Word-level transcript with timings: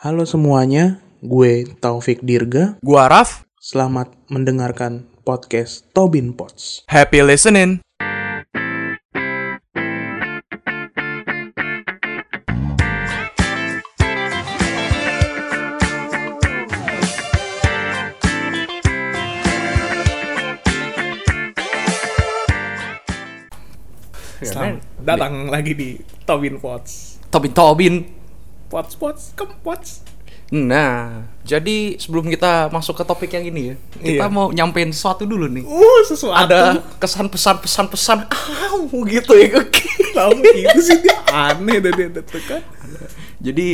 Halo 0.00 0.24
semuanya, 0.24 0.96
gue 1.20 1.68
Taufik 1.76 2.24
Dirga. 2.24 2.80
Gua 2.80 3.04
Raf, 3.04 3.44
Selamat 3.60 4.08
mendengarkan 4.32 5.04
podcast 5.28 5.84
Tobin 5.92 6.32
Pots. 6.32 6.88
happy 6.88 7.20
listening. 7.20 7.84
Selamat 24.40 24.80
datang 25.04 25.52
lagi 25.52 25.76
di 25.76 26.00
Tobin 26.24 26.56
Pots. 26.56 27.20
Tobin 27.28 27.52
Tobin. 27.52 28.19
Pots, 28.70 28.94
Pots, 28.94 29.34
Pots. 29.66 29.90
Nah, 30.50 31.30
jadi 31.46 31.94
sebelum 31.94 32.26
kita 32.26 32.70
masuk 32.74 32.98
ke 32.98 33.04
topik 33.06 33.30
yang 33.34 33.46
ini 33.46 33.62
ya, 33.70 33.74
kita 34.02 34.26
Iya. 34.26 34.34
mau 34.34 34.50
nyampein 34.50 34.90
sesuatu 34.90 35.22
dulu 35.22 35.46
nih. 35.46 35.62
Uh, 35.62 36.02
sesuatu. 36.06 36.34
Ada 36.34 36.78
kesan 36.98 37.30
pesan 37.30 37.56
pesan 37.62 37.86
pesan, 37.86 38.18
ah, 38.26 38.74
gitu 39.06 39.30
ya. 39.38 39.62
tahu 40.16 40.42
gitu 40.42 40.78
sih 40.82 40.98
dia 41.00 41.16
aneh 41.30 41.78
dan 41.78 41.92
dia 41.94 42.08
kan. 42.46 42.62
jadi 43.38 43.68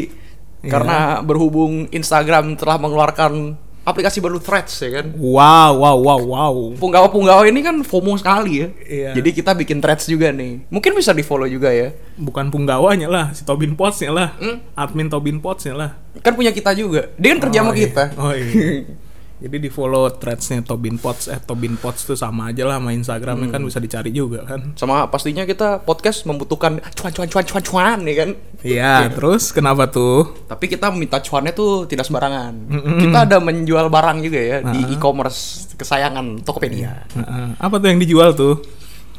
Iya. 0.66 0.72
karena 0.72 0.98
berhubung 1.22 1.86
Instagram 1.92 2.56
telah 2.56 2.80
mengeluarkan 2.80 3.55
aplikasi 3.86 4.18
baru 4.18 4.42
Threads 4.42 4.82
ya 4.82 4.90
kan. 4.98 5.14
Wow, 5.14 5.78
wow, 5.78 5.96
wow, 6.02 6.20
wow. 6.27 6.54
Punggawa-punggawa 6.74 7.46
ini 7.46 7.62
kan 7.62 7.78
FOMO 7.86 8.18
sekali 8.18 8.66
ya. 8.66 8.68
Iya. 8.82 9.10
Jadi 9.14 9.30
kita 9.30 9.54
bikin 9.54 9.78
Threads 9.78 10.10
juga 10.10 10.34
nih. 10.34 10.66
Mungkin 10.66 10.90
bisa 10.98 11.14
di-follow 11.14 11.46
juga 11.46 11.70
ya. 11.70 11.94
Bukan 12.18 12.50
punggawanya 12.50 13.06
lah, 13.06 13.27
si 13.30 13.46
Tobin 13.46 13.78
Potsnya 13.78 14.10
lah. 14.10 14.28
Hmm? 14.42 14.58
Admin 14.74 15.06
Tobin 15.06 15.38
Potsnya 15.38 15.78
lah. 15.78 15.91
Kan 16.18 16.34
punya 16.34 16.50
kita 16.50 16.74
juga. 16.74 17.14
Dia 17.14 17.38
kan 17.38 17.41
kerja 17.46 17.62
sama 17.62 17.72
iya. 17.72 17.80
kita. 17.86 18.04
Oh 18.18 18.34
iya. 18.34 18.82
Jadi 19.36 19.56
di 19.61 19.69
follow 19.69 20.08
threadsnya 20.16 20.64
Tobin 20.64 20.97
Pots 20.97 21.28
eh 21.28 21.36
Tobin 21.36 21.77
Pots 21.77 22.08
tuh 22.08 22.16
sama 22.16 22.48
aja 22.48 22.64
lah 22.64 22.80
sama 22.80 22.97
Instagramnya 22.97 23.52
kan 23.52 23.61
bisa 23.61 23.77
dicari 23.77 24.08
juga 24.08 24.48
kan. 24.48 24.72
Sama 24.80 25.05
pastinya 25.12 25.44
kita 25.44 25.84
podcast 25.84 26.24
membutuhkan 26.24 26.80
cuan 26.97 27.12
cuan 27.12 27.28
cuan 27.28 27.44
cuan 27.44 27.64
cuan 27.64 27.98
ya 28.08 28.14
kan. 28.16 28.30
Iya, 28.64 28.94
terus 29.12 29.52
kenapa 29.52 29.92
tuh? 29.92 30.33
Tapi 30.48 30.72
kita 30.72 30.88
minta 30.88 31.20
cuannya 31.20 31.52
tuh 31.52 31.84
tidak 31.84 32.08
sembarangan. 32.08 32.55
Kita 32.96 33.19
ada 33.28 33.36
menjual 33.36 33.92
barang 33.92 34.24
juga 34.24 34.41
ya 34.41 34.58
di 34.64 34.96
e-commerce 34.96 35.68
kesayangan 35.77 36.41
Tokopedia. 36.41 37.05
Heeh. 37.12 37.48
apa 37.61 37.77
tuh 37.77 37.92
yang 37.92 38.00
dijual 38.00 38.33
tuh? 38.33 38.56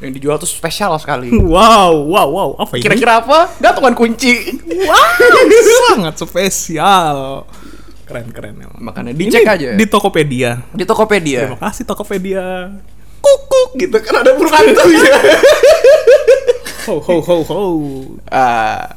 Yang 0.02 0.10
dijual 0.18 0.36
tuh 0.42 0.50
spesial 0.50 0.98
sekali. 0.98 1.30
Wow, 1.54 1.94
wow, 2.10 2.28
wow. 2.28 2.50
Apa 2.58 2.78
ini? 2.78 2.82
Kira-kira 2.86 3.22
apa? 3.22 3.54
Gantungan 3.62 3.94
kunci. 3.94 4.50
Wow, 4.66 5.14
sangat 5.94 6.14
spesial. 6.18 7.46
Keren, 8.08 8.26
keren 8.32 8.56
emang. 8.56 8.80
Makanya 8.80 9.12
dicek 9.12 9.44
Ini 9.44 9.52
aja 9.52 9.68
Di 9.76 9.84
Tokopedia. 9.84 10.64
di 10.72 10.84
Tokopedia. 10.88 11.40
Terima 11.44 11.60
kasih 11.60 11.84
Tokopedia. 11.84 12.72
Kukuk 13.20 13.76
gitu 13.76 13.96
kan 14.00 14.24
ada 14.24 14.32
burung 14.32 14.54
hantu 14.54 14.88
ya. 14.88 15.12
Ho, 16.88 16.96
ho, 17.04 17.20
ho, 17.20 17.36
ho. 17.44 17.60
Ah. 18.32 18.96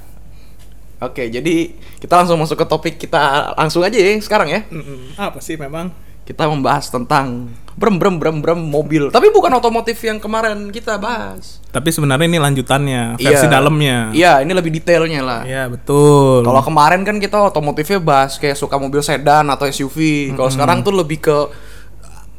Oke, 1.01 1.27
jadi 1.27 1.75
kita 1.99 2.13
langsung 2.13 2.39
masuk 2.39 2.55
ke 2.55 2.63
topik 2.63 2.95
kita 2.95 3.51
langsung 3.57 3.83
aja 3.83 3.99
ya 3.99 4.15
sekarang 4.21 4.47
ya. 4.47 4.61
Mm-mm. 4.71 5.17
Apa 5.19 5.43
sih 5.43 5.59
memang? 5.59 5.91
Kita 6.31 6.47
membahas 6.47 6.87
tentang 6.87 7.51
brem 7.75 7.99
brem 7.99 8.15
brem 8.15 8.39
brem 8.39 8.55
mobil. 8.55 9.11
Tapi 9.11 9.27
bukan 9.29 9.51
otomotif 9.51 9.99
yang 9.99 10.15
kemarin 10.15 10.71
kita 10.71 10.95
bahas. 10.95 11.59
Tapi 11.67 11.91
sebenarnya 11.91 12.23
ini 12.23 12.39
lanjutannya, 12.39 13.01
versi 13.17 13.47
Iya. 13.47 13.51
dalamnya. 13.51 13.97
Iya, 14.15 14.33
ini 14.39 14.51
lebih 14.55 14.71
detailnya 14.71 15.19
lah. 15.19 15.41
Iya, 15.43 15.67
betul. 15.67 16.39
Kalau 16.41 16.63
kemarin 16.63 17.03
kan 17.03 17.19
kita 17.19 17.35
otomotifnya 17.41 17.99
bahas 17.99 18.39
kayak 18.39 18.55
suka 18.55 18.79
mobil 18.79 19.03
sedan 19.03 19.43
atau 19.47 19.67
SUV. 19.67 20.31
Kalau 20.31 20.47
sekarang 20.47 20.79
tuh 20.81 20.95
lebih 20.95 21.19
ke 21.19 21.37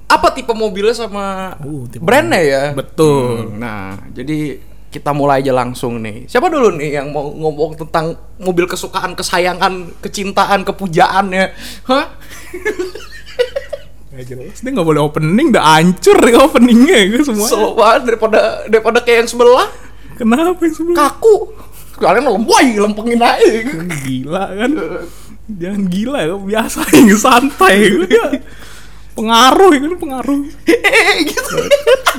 apa 0.08 0.28
tipe 0.32 0.52
mobilnya 0.52 0.96
sama 0.96 1.56
Uh, 1.60 1.84
tipe 1.84 2.00
brandnya 2.00 2.40
ya. 2.40 2.64
Betul. 2.72 3.52
Hmm, 3.52 3.60
Nah, 3.60 3.84
jadi 4.08 4.56
kita 4.88 5.12
mulai 5.12 5.40
aja 5.40 5.52
langsung 5.52 6.00
nih. 6.00 6.28
Siapa 6.28 6.48
dulu 6.48 6.76
nih 6.76 6.96
yang 6.96 7.12
mau 7.12 7.28
ngomong 7.28 7.76
tentang 7.76 8.12
mobil 8.36 8.64
kesukaan, 8.64 9.12
kesayangan, 9.12 10.00
kecintaan, 10.00 10.64
kepujaannya? 10.64 11.44
Hah? 11.88 12.06
Gak 14.12 14.24
jelas. 14.28 14.60
Dia 14.60 14.70
nggak 14.70 14.84
boleh 14.84 15.00
opening, 15.00 15.48
udah 15.50 15.64
hancur 15.64 16.18
ya 16.20 16.38
openingnya 16.44 16.98
gue 17.08 17.22
semua. 17.24 17.48
Slow 17.48 17.72
banget 17.72 18.12
daripada 18.12 18.40
daripada 18.68 18.98
kayak 19.00 19.24
yang 19.24 19.30
sebelah 19.30 19.68
Kenapa 20.12 20.60
yang 20.60 20.74
sebelah? 20.76 20.96
kaku. 21.08 21.36
Kalian 21.96 22.24
lempoi, 22.28 22.66
lempengin 22.76 23.18
aja. 23.18 23.48
Gila 24.04 24.44
kan? 24.52 24.70
Jangan 25.48 25.82
gila 25.88 26.18
ya, 26.22 26.36
biasa 26.36 26.78
yang 26.96 27.16
santai. 27.16 27.76
pengaruh 29.12 29.70
ya 29.70 29.80
kan 29.82 29.92
pengaruh. 29.98 30.40
gitu. 31.22 31.56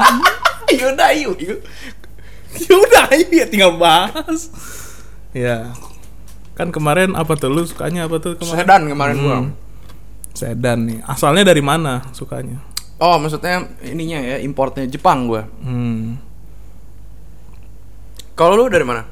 Yaudah, 0.82 1.10
yuk, 1.14 1.38
yuk. 1.38 1.60
ya 2.56 2.74
udah 2.74 3.06
ya 3.30 3.46
tinggal 3.46 3.78
bahas. 3.78 4.50
Ya. 5.34 5.74
Kan 6.54 6.70
kemarin 6.70 7.14
apa 7.14 7.34
tuh 7.34 7.50
lu 7.50 7.66
sukanya 7.66 8.06
apa 8.06 8.18
tuh 8.18 8.38
kemarin? 8.38 8.58
Sedan 8.62 8.82
kemarin 8.88 9.16
gua. 9.20 9.38
Sedan 10.44 10.80
nih. 10.92 11.00
Asalnya 11.08 11.48
dari 11.48 11.64
mana 11.64 12.04
sukanya? 12.12 12.60
Oh, 13.00 13.16
maksudnya 13.16 13.64
ininya 13.88 14.20
ya, 14.20 14.38
importnya 14.44 14.84
Jepang 14.92 15.32
gua. 15.32 15.48
Hmm. 15.64 16.20
Kalau 18.36 18.60
lu 18.60 18.68
dari 18.68 18.84
mana? 18.84 19.08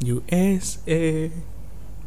USA. 0.00 1.28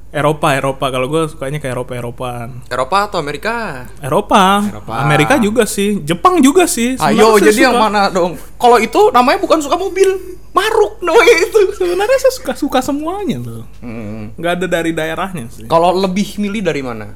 Eropa, 0.09 0.58
Eropa. 0.58 0.90
Kalau 0.90 1.06
gue 1.06 1.30
sukanya 1.30 1.62
ke 1.62 1.70
Eropa, 1.70 1.94
Eropaan. 1.94 2.66
Eropa 2.66 2.97
atau 3.06 3.22
Amerika? 3.22 3.86
Eropa, 4.02 4.66
Eropa. 4.66 4.94
Amerika 4.97 5.38
juga 5.38 5.70
sih, 5.70 6.02
Jepang 6.02 6.42
juga 6.42 6.66
sih. 6.66 6.97
Ayo, 6.97 7.38
Sebenarnya 7.38 7.38
saya 7.38 7.46
jadi 7.53 7.62
yang 7.62 7.75
suka- 7.78 7.86
mana 7.86 8.02
dong? 8.09 8.31
Kalau 8.58 8.78
itu 8.81 9.02
namanya 9.14 9.38
bukan 9.38 9.62
suka 9.62 9.78
mobil, 9.78 10.09
maruk 10.50 10.97
namanya 11.06 11.36
itu. 11.46 11.59
Sebenarnya 11.78 12.18
saya 12.18 12.34
suka 12.34 12.53
suka 12.58 12.80
semuanya 12.81 13.38
tuh. 13.38 13.62
Hmm. 13.86 14.34
Nggak 14.34 14.53
ada 14.58 14.66
dari 14.66 14.92
daerahnya 14.97 15.46
sih. 15.53 15.70
Kalau 15.70 15.94
lebih 15.94 16.41
milih 16.41 16.66
dari 16.66 16.81
mana? 16.81 17.14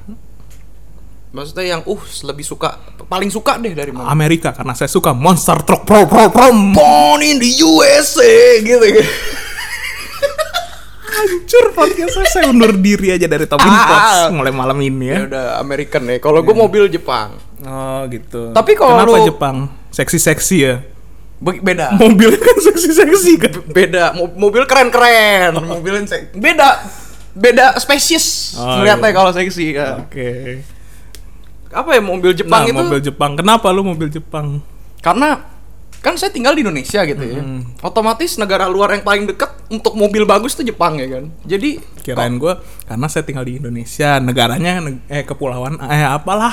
Maksudnya 1.34 1.66
yang 1.66 1.82
uh 1.90 2.02
lebih 2.30 2.46
suka 2.46 2.78
paling 3.10 3.34
suka 3.34 3.58
deh 3.58 3.74
dari 3.74 3.90
mana? 3.90 4.06
Amerika 4.06 4.54
karena 4.54 4.78
saya 4.78 4.86
suka 4.86 5.18
monster 5.18 5.66
truck 5.66 5.82
pro 5.82 6.06
pro 6.06 6.30
pro. 6.30 6.54
Born 6.54 7.26
in 7.26 7.42
the 7.42 7.50
USA 7.58 8.62
gitu. 8.62 8.86
gitu. 8.86 9.42
Hancur 11.14 11.66
podcast 11.72 12.12
saya, 12.12 12.28
saya 12.28 12.46
undur 12.48 12.74
diri 12.74 13.10
aja 13.10 13.26
dari 13.26 13.46
Tobin 13.46 13.66
Ah. 13.66 13.86
Pots 13.86 14.14
mulai 14.32 14.50
malam 14.50 14.78
ini 14.78 15.06
Ya 15.06 15.14
ya. 15.14 15.20
udah 15.26 15.46
American 15.58 16.04
ya. 16.06 16.18
Kalau 16.18 16.42
gue 16.42 16.52
mobil 16.52 16.84
Jepang. 16.88 17.38
Oh 17.62 18.02
gitu. 18.08 18.50
Tapi 18.50 18.72
kalau 18.74 18.98
kenapa 18.98 19.14
lu- 19.16 19.28
Jepang? 19.28 19.56
Seksi-seksi 19.90 20.58
ya. 20.58 20.76
Be- 21.38 21.60
beda. 21.60 21.94
Mobilnya 21.94 22.40
kan 22.40 22.58
seksi-seksi 22.58 23.32
kan. 23.38 23.54
beda 23.68 24.04
Mo- 24.14 24.34
mobil 24.34 24.64
keren-keren 24.64 25.54
mobil 25.60 26.02
sek- 26.04 26.34
beda 26.34 26.82
beda 27.34 27.76
spesies 27.78 28.56
Oh, 28.56 28.82
iya. 28.82 28.96
kalau 28.96 29.30
seksi 29.30 29.74
ya. 29.74 30.00
Oke. 30.00 30.64
apa 31.70 31.90
ya 31.92 32.02
mobil 32.02 32.32
Jepang 32.32 32.62
Nah, 32.62 32.70
itu 32.70 32.76
mobil 32.76 33.00
Jepang. 33.02 33.32
Kenapa 33.34 33.70
lu 33.70 33.82
mobil 33.82 34.08
Jepang? 34.08 34.62
karena 35.00 35.53
kan 36.04 36.20
saya 36.20 36.30
tinggal 36.30 36.52
di 36.52 36.68
Indonesia 36.68 37.00
gitu 37.02 37.24
ya 37.24 37.40
otomatis 37.80 38.36
negara 38.36 38.68
luar 38.68 38.92
yang 38.92 39.02
paling 39.02 39.24
deket 39.24 39.48
untuk 39.72 39.96
mobil 39.96 40.28
bagus 40.28 40.52
tuh 40.52 40.62
Jepang 40.62 41.00
ya 41.00 41.08
kan 41.08 41.32
jadi 41.48 41.80
Kirain 42.04 42.36
gue 42.36 42.54
karena 42.84 43.08
saya 43.08 43.24
tinggal 43.24 43.48
di 43.48 43.56
Indonesia, 43.56 44.20
negaranya 44.20 44.84
neg- 44.84 45.08
eh 45.08 45.24
kepulauan 45.24 45.80
eh 45.80 46.04
apalah 46.04 46.52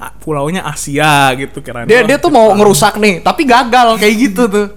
ah, 0.00 0.12
pulaunya 0.16 0.64
Asia 0.64 1.36
gitu 1.36 1.60
kirain. 1.60 1.84
dia 1.84 2.00
gua. 2.00 2.08
dia 2.08 2.16
tuh 2.16 2.32
mau 2.32 2.48
ngerusak 2.50 2.96
nih 2.96 3.20
tapi 3.20 3.44
gagal 3.44 4.00
kayak 4.00 4.14
gitu 4.16 4.42
tuh 4.48 4.68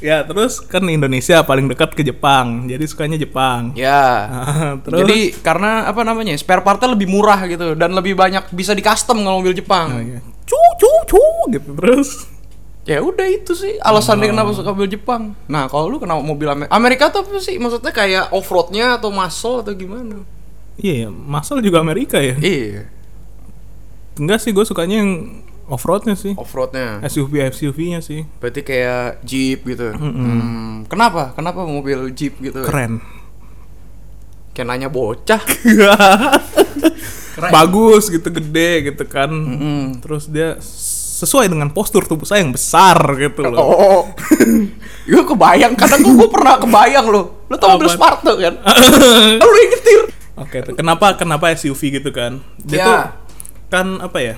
Ya 0.00 0.24
terus 0.24 0.64
kan 0.64 0.80
Indonesia 0.88 1.44
paling 1.44 1.68
dekat 1.68 1.92
ke 1.92 2.00
Jepang, 2.00 2.64
jadi 2.64 2.80
sukanya 2.88 3.20
Jepang. 3.20 3.76
ya 3.76 4.32
terus 4.88 5.04
jadi 5.04 5.18
karena 5.44 5.84
apa 5.84 6.00
namanya 6.00 6.32
spare 6.40 6.64
partnya 6.64 6.96
lebih 6.96 7.04
murah 7.04 7.44
gitu 7.44 7.76
dan 7.76 7.92
lebih 7.92 8.16
banyak 8.16 8.48
bisa 8.48 8.72
di 8.72 8.80
custom 8.80 9.20
kalau 9.20 9.44
mobil 9.44 9.52
Jepang 9.52 9.88
Oh, 9.92 10.00
iya. 10.00 10.20
Cu 10.50 10.58
cu 10.76 10.90
cu 11.06 11.22
gitu 11.54 11.70
terus. 11.78 12.26
Ya 12.82 12.98
udah 12.98 13.24
itu 13.24 13.54
sih 13.54 13.78
alasannya 13.78 14.28
kenapa 14.28 14.50
suka 14.50 14.74
mobil 14.74 14.90
Jepang. 14.90 15.32
Nah 15.46 15.70
kalau 15.70 15.86
lu 15.86 15.96
kenapa 15.96 16.20
mobil 16.20 16.50
Amerika? 16.50 16.74
Amerika 16.74 17.04
tuh 17.08 17.22
apa 17.22 17.38
sih? 17.38 17.54
Maksudnya 17.54 17.94
kayak 17.94 18.34
off 18.34 18.50
roadnya 18.50 18.98
atau 18.98 19.14
muscle 19.14 19.62
atau 19.62 19.70
gimana? 19.70 20.26
Iya, 20.74 21.06
ya, 21.06 21.08
masal 21.12 21.60
juga 21.60 21.78
Amerika 21.78 22.18
ya. 22.18 22.34
Iya, 22.40 22.88
Enggak 24.16 24.40
sih, 24.40 24.48
gue 24.50 24.64
sukanya 24.64 25.04
yang 25.04 25.44
off 25.68 25.84
roadnya 25.84 26.16
sih. 26.16 26.32
off 26.34 26.50
roadnya. 26.50 27.04
SUV 27.04 27.52
SUV-nya 27.52 28.00
sih 28.00 28.24
Berarti 28.40 28.64
kayak 28.64 29.20
Jeep 29.22 29.60
gitu. 29.68 29.92
Hmm, 29.92 30.88
Kenapa? 30.88 31.36
Kenapa 31.36 31.68
mobil 31.68 32.10
Jeep 32.16 32.40
gitu? 32.40 32.64
keren. 32.64 33.04
Kayak 34.50 34.66
nanya 34.66 34.88
bocah. 34.90 35.38
Keren. 37.40 37.50
Bagus 37.50 38.04
gitu, 38.06 38.28
gede 38.28 38.70
gitu 38.86 39.04
kan. 39.04 39.30
Mm-mm. 39.32 39.98
Terus 39.98 40.28
dia 40.28 40.60
sesuai 41.20 41.48
dengan 41.48 41.68
postur 41.68 42.04
tubuh 42.04 42.24
saya 42.24 42.40
yang 42.40 42.52
besar 42.52 42.96
gitu 43.16 43.40
loh. 43.42 43.56
Oh. 43.56 44.02
Gue 45.04 45.24
kebayang, 45.32 45.72
kadang 45.74 46.00
gue 46.00 46.28
pernah 46.28 46.56
kebayang 46.56 47.06
lo. 47.08 47.44
Lo 47.44 47.56
tau 47.56 47.76
mobil? 47.76 47.88
Sparta 47.88 48.32
kan? 48.32 48.54
Lo 49.36 49.48
yang 49.50 49.68
nyetir. 49.68 50.02
Oke, 50.36 50.56
tuh. 50.62 50.72
kenapa 50.72 51.12
kenapa 51.14 51.52
SUV 51.52 52.00
gitu 52.00 52.08
kan? 52.08 52.40
Dia 52.58 52.76
Ya. 52.76 52.84
tuh 52.84 52.98
kan 53.68 53.86
apa 53.98 54.18
ya? 54.18 54.34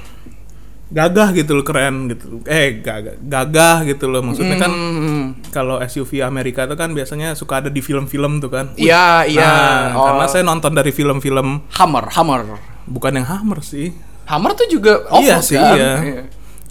Gagah 0.93 1.33
gitu 1.33 1.57
loh, 1.57 1.65
keren 1.65 2.05
gitu. 2.07 2.45
Eh, 2.45 2.85
gagah, 2.85 3.17
gagah 3.17 3.87
gitu 3.87 4.13
loh. 4.13 4.21
Maksudnya 4.21 4.61
kan 4.61 4.69
Hmm. 4.69 5.25
kalau 5.49 5.81
SUV 5.81 6.21
Amerika 6.21 6.67
tuh 6.67 6.77
kan 6.77 6.93
biasanya 6.93 7.33
suka 7.33 7.65
ada 7.65 7.73
di 7.73 7.81
film-film 7.81 8.45
tuh 8.45 8.53
kan. 8.53 8.77
Iya, 8.77 9.25
iya. 9.25 9.41
Nah, 9.41 9.97
Oh. 9.97 10.05
karena 10.05 10.27
saya 10.29 10.43
nonton 10.43 10.75
dari 10.75 10.91
film-film 10.91 11.65
Hammer, 11.73 12.13
Hammer. 12.13 12.41
Bukan 12.87 13.23
yang 13.23 13.26
Hammer 13.29 13.61
sih. 13.64 13.94
Hammer 14.26 14.55
tuh 14.55 14.67
juga 14.70 15.02
iya 15.20 15.38
off-road 15.38 15.46
sih, 15.46 15.58
kan? 15.58 15.76
iya. 15.76 15.93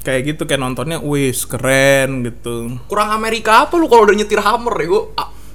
Kayak 0.02 0.22
gitu 0.34 0.42
kayak 0.50 0.62
nontonnya, 0.66 0.98
wis 0.98 1.46
keren 1.46 2.26
gitu. 2.26 2.82
Kurang 2.90 3.14
Amerika 3.14 3.70
apa 3.70 3.78
lu 3.78 3.86
kalau 3.86 4.08
udah 4.08 4.16
nyetir 4.18 4.42
Hammer 4.42 4.74
ya 4.82 4.88
gue 4.90 5.04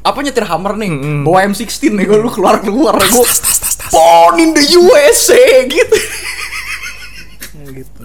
apa 0.07 0.19
nyetir 0.23 0.47
Hammer 0.47 0.79
nih 0.79 0.91
bawa 1.27 1.51
M16 1.51 1.91
nih 1.91 2.07
gue 2.07 2.19
lu 2.23 2.31
keluar 2.31 2.63
keluar 2.63 2.95
gue 2.95 3.27
born 3.91 4.39
in 4.39 4.55
the 4.55 4.63
USA 4.79 5.67
gitu 5.67 5.99
gitu. 7.75 8.05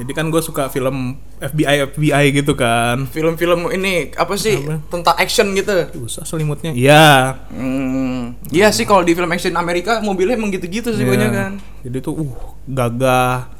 Jadi 0.00 0.12
kan 0.16 0.32
gue 0.32 0.40
suka 0.40 0.72
film 0.72 1.20
FBI 1.36 1.92
FBI 1.92 2.24
gitu 2.32 2.56
kan. 2.56 3.04
film-film 3.12 3.68
ini 3.68 4.08
apa 4.16 4.32
sih 4.40 4.56
Apa? 4.56 4.80
tentang 4.88 5.14
action 5.20 5.52
gitu 5.52 5.92
Usah 6.00 6.24
selimutnya. 6.24 6.72
Iya. 6.72 7.36
hmm. 7.52 8.48
iya 8.48 8.72
sih 8.72 8.88
kalau 8.88 9.04
di 9.04 9.12
film 9.12 9.28
action 9.28 9.52
Amerika 9.60 10.00
mobilnya 10.00 10.40
emang 10.40 10.48
gitu-gitu 10.48 10.96
sih 10.96 11.04
banyak 11.04 11.28
kan 11.28 11.52
Jadi 11.84 12.00
tuh 12.00 12.16
uh 12.16 12.32
gagah. 12.64 13.52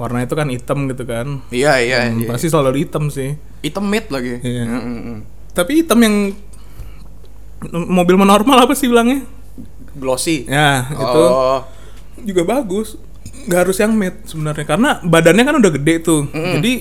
Warna 0.00 0.24
itu 0.24 0.32
kan 0.32 0.48
hitam 0.48 0.88
gitu 0.88 1.04
kan. 1.04 1.44
iya 1.52 1.76
iya, 1.76 2.08
Hmm, 2.08 2.24
iya. 2.24 2.28
Pasti 2.32 2.48
selalu 2.48 2.88
hitam 2.88 3.12
sih. 3.12 3.36
hitam 3.60 3.84
mid 3.84 4.08
lagi 4.08 4.40
Iya. 4.40 4.64
Hmm, 4.64 4.80
hmm, 4.80 5.00
hmm. 5.04 5.18
Tapi 5.52 5.84
hitam 5.84 6.00
yang 6.00 6.16
mobil 7.70 8.16
normal 8.16 8.64
apa 8.64 8.72
sih 8.72 8.88
bilangnya? 8.88 9.22
glossy 9.92 10.48
Ya, 10.48 10.88
itu 10.88 11.22
oh 11.28 11.60
juga 12.24 12.42
bagus. 12.48 12.96
Gak 13.44 13.60
harus 13.60 13.76
yang 13.76 13.92
matte 13.92 14.22
sebenarnya 14.24 14.64
karena 14.64 14.90
badannya 15.00 15.42
kan 15.42 15.56
udah 15.56 15.72
gede 15.72 15.94
tuh. 16.00 16.20
Jadi 16.30 16.72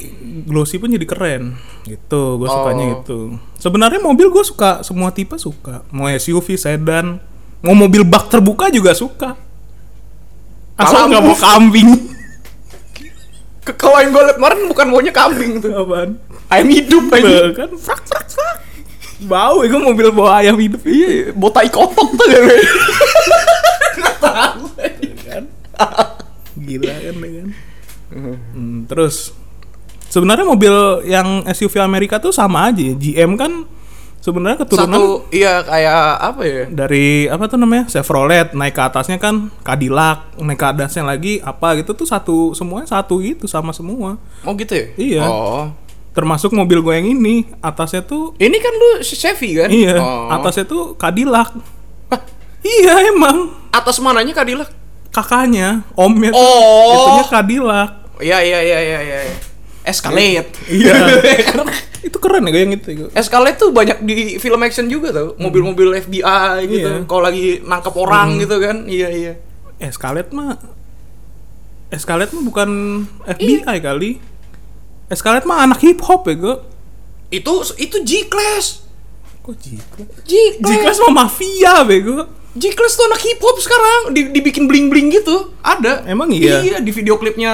glossy 0.44 0.78
pun 0.78 0.88
jadi 0.88 1.04
keren. 1.04 1.58
Gitu, 1.82 2.22
gue 2.36 2.48
sukanya 2.48 2.84
Oh. 2.84 2.90
gitu. 2.96 3.20
Sebenarnya 3.58 3.98
mobil 3.98 4.28
gue 4.28 4.44
suka 4.44 4.82
semua 4.82 5.10
tipe 5.10 5.34
suka. 5.36 5.82
Mau 5.90 6.06
SUV, 6.08 6.54
sedan, 6.54 7.18
mau 7.60 7.74
mobil 7.74 8.02
bak 8.02 8.28
terbuka 8.28 8.68
juga 8.68 8.92
suka. 8.92 9.34
Asal 10.74 11.08
nggak 11.08 11.24
mau 11.24 11.34
kambing. 11.36 11.90
Ke- 13.62 13.74
kalau 13.76 13.98
yang 13.98 14.10
gue 14.10 14.24
liat 14.24 14.36
kemarin 14.36 14.60
bukan 14.66 14.86
maunya 14.88 15.12
kambing 15.12 15.52
tuh 15.58 15.70
Apaan? 15.72 16.18
ayam 16.48 16.68
hidup 16.68 17.06
aja 17.12 17.22
Tuh, 17.22 17.54
kan 17.56 17.70
frak 17.76 18.02
frak 18.04 18.26
frak. 18.28 18.56
Bau 19.22 19.62
ya 19.62 19.70
mobil 19.72 20.10
bawa 20.10 20.42
ayam 20.42 20.58
hidup 20.58 20.82
iya. 20.84 21.30
botai 21.32 21.70
kotok 21.70 22.10
tuh 22.12 22.26
ya 22.34 22.42
Nggak 22.42 24.16
tahu. 24.18 24.66
kan 25.24 25.44
gila 26.78 26.96
kan 26.96 27.16
ya 27.20 27.32
kan? 27.42 27.50
Hmm, 28.12 28.84
terus 28.92 29.32
sebenarnya 30.12 30.44
mobil 30.44 30.76
yang 31.08 31.48
SUV 31.48 31.80
Amerika 31.80 32.20
tuh 32.20 32.36
sama 32.36 32.68
aja 32.68 32.84
ya. 32.84 32.94
GM 33.00 33.40
kan 33.40 33.64
sebenarnya 34.22 34.62
keturunan 34.62 35.00
satu 35.02 35.26
iya 35.34 35.66
kayak 35.66 36.02
apa 36.22 36.42
ya? 36.46 36.64
dari 36.68 37.32
apa 37.32 37.48
tuh 37.48 37.58
namanya? 37.58 37.88
Chevrolet 37.88 38.52
naik 38.52 38.76
ke 38.76 38.84
atasnya 38.84 39.18
kan 39.18 39.50
Cadillac 39.64 40.36
naik 40.38 40.60
ke 40.60 40.68
atasnya 40.68 41.08
lagi 41.08 41.40
apa 41.40 41.80
gitu. 41.80 41.96
Tuh 41.96 42.06
satu 42.06 42.38
semuanya 42.52 42.92
satu 42.92 43.24
gitu 43.24 43.48
sama 43.48 43.72
semua. 43.72 44.20
Oh 44.44 44.54
gitu 44.60 44.76
ya? 44.76 44.86
Iya. 45.00 45.24
oh. 45.26 45.72
Termasuk 46.12 46.52
mobil 46.52 46.84
gue 46.84 46.92
yang 46.92 47.08
ini 47.08 47.48
atasnya 47.64 48.04
tuh 48.04 48.36
ini 48.36 48.60
kan 48.60 48.74
lu 48.76 48.90
Chevy 49.00 49.56
kan? 49.56 49.72
Iya 49.72 49.96
oh. 50.04 50.28
atasnya 50.28 50.68
tuh 50.68 51.00
Cadillac. 51.00 51.56
Hah, 52.12 52.22
iya 52.60 53.08
emang. 53.08 53.56
Atas 53.72 54.04
mananya 54.04 54.36
Cadillac 54.36 54.81
kakaknya 55.12 55.84
omnya 55.94 56.32
tuh. 56.32 56.40
Oh. 56.40 56.96
itunya 56.96 57.26
Cadillac 57.28 58.02
iya 58.22 58.38
iya 58.40 58.60
iya 58.62 58.80
iya 58.80 59.00
iya. 59.04 59.38
Escalade. 59.82 60.54
Iya. 60.70 60.94
Itu 62.08 62.18
keren 62.18 62.50
ya 62.50 62.66
yang 62.66 62.74
itu 62.74 63.14
Escalade 63.14 63.62
tuh 63.62 63.70
banyak 63.70 64.02
di 64.02 64.42
film 64.42 64.62
action 64.66 64.90
juga 64.90 65.14
tau. 65.14 65.38
Mobil-mobil 65.38 66.02
FBI 66.02 66.66
gitu. 66.66 66.90
Iya. 66.98 67.06
kalau 67.06 67.22
lagi 67.30 67.62
nangkap 67.62 67.94
orang 67.94 68.42
gitu 68.42 68.58
kan. 68.58 68.90
Iya 68.90 69.10
iya. 69.10 69.34
Escalade 69.78 70.34
mah 70.34 70.58
Escalade 71.94 72.34
mah 72.34 72.44
bukan 72.46 72.70
FBI 73.26 73.78
kali. 73.82 74.18
Escalade 75.14 75.46
mah 75.46 75.66
anak 75.66 75.82
hip 75.86 76.02
hop 76.02 76.26
ya 76.26 76.36
gue 76.38 76.56
itu 77.32 77.54
itu 77.78 77.98
G-Class. 78.02 78.66
Kok 79.46 79.56
G-Class? 79.62 80.26
Jiklas 80.58 80.98
mah 81.06 81.26
mafia 81.26 81.86
bego 81.86 82.41
G-Class 82.52 83.00
tuh 83.00 83.06
anak 83.08 83.22
hip 83.24 83.40
hop 83.40 83.58
sekarang. 83.64 84.02
Di, 84.12 84.22
dibikin 84.36 84.68
bling 84.68 84.92
bling 84.92 85.08
gitu. 85.12 85.56
Ada. 85.64 86.04
Emang 86.04 86.28
iya? 86.32 86.60
iya 86.60 86.78
di 86.84 86.92
video 86.92 87.16
klipnya 87.16 87.52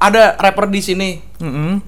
ada 0.00 0.36
rapper 0.40 0.68
di 0.72 0.80
sini. 0.80 1.10
Mm-mm. 1.38 1.84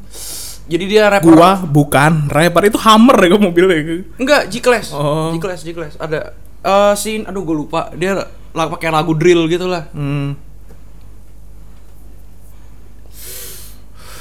jadi 0.71 0.85
dia 0.87 1.03
rapper. 1.11 1.35
Gua 1.35 1.59
bukan 1.65 2.29
rapper. 2.29 2.69
Itu 2.69 2.79
Hammer 2.79 3.17
ya 3.17 3.29
gue 3.33 3.41
mobilnya. 3.41 3.77
Enggak 4.21 4.53
G-Class 4.53 4.93
Oh. 4.93 5.33
G-Class 5.35 5.61
G-Class 5.65 5.95
ada. 5.97 6.37
Eh 6.61 6.95
scene 6.95 7.25
aduh 7.25 7.43
gue 7.43 7.57
lupa. 7.57 7.91
Dia 7.97 8.29
lah 8.51 8.67
pakai 8.67 8.91
lagu 8.91 9.15
drill 9.15 9.47
gitu 9.47 9.71
lah 9.71 9.87
hmm. 9.95 10.51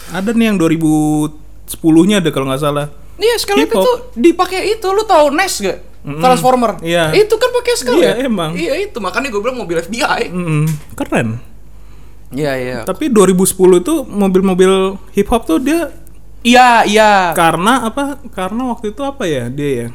ada 0.10 0.34
nih 0.34 0.54
yang 0.54 0.58
2010 0.58 2.10
nya 2.10 2.18
ada 2.18 2.30
kalau 2.34 2.50
nggak 2.50 2.62
salah. 2.62 2.90
Iya, 3.20 3.36
hop. 3.46 3.78
itu 3.78 3.92
dipakai 4.18 4.74
itu, 4.74 4.88
lu 4.90 5.06
tahu 5.06 5.30
NES 5.36 5.54
gak? 5.62 5.80
Transformer. 6.18 6.82
Iya. 6.82 7.14
Itu 7.14 7.36
kan 7.36 7.50
pakai 7.52 7.72
Escalade. 7.72 8.02
Iya, 8.02 8.14
emang. 8.24 8.52
Iya, 8.52 8.74
itu 8.82 8.98
makanya 8.98 9.30
gue 9.30 9.38
bilang 9.38 9.56
mobil 9.56 9.78
FBI. 9.78 10.22
Mm, 10.28 10.66
keren 10.96 11.38
Iya, 12.30 12.54
iya. 12.56 12.78
tapi 12.84 13.08
2010 13.08 13.42
itu 13.80 13.94
mobil-mobil 14.04 14.72
hip 15.12 15.28
hop 15.28 15.46
tuh 15.46 15.58
dia 15.58 15.90
Iya, 16.40 16.86
iya. 16.86 17.12
karena 17.34 17.84
apa 17.84 18.22
karena 18.30 18.70
waktu 18.70 18.90
itu 18.90 19.02
apa 19.02 19.26
ya 19.26 19.50
dia 19.50 19.70
ya 19.76 19.88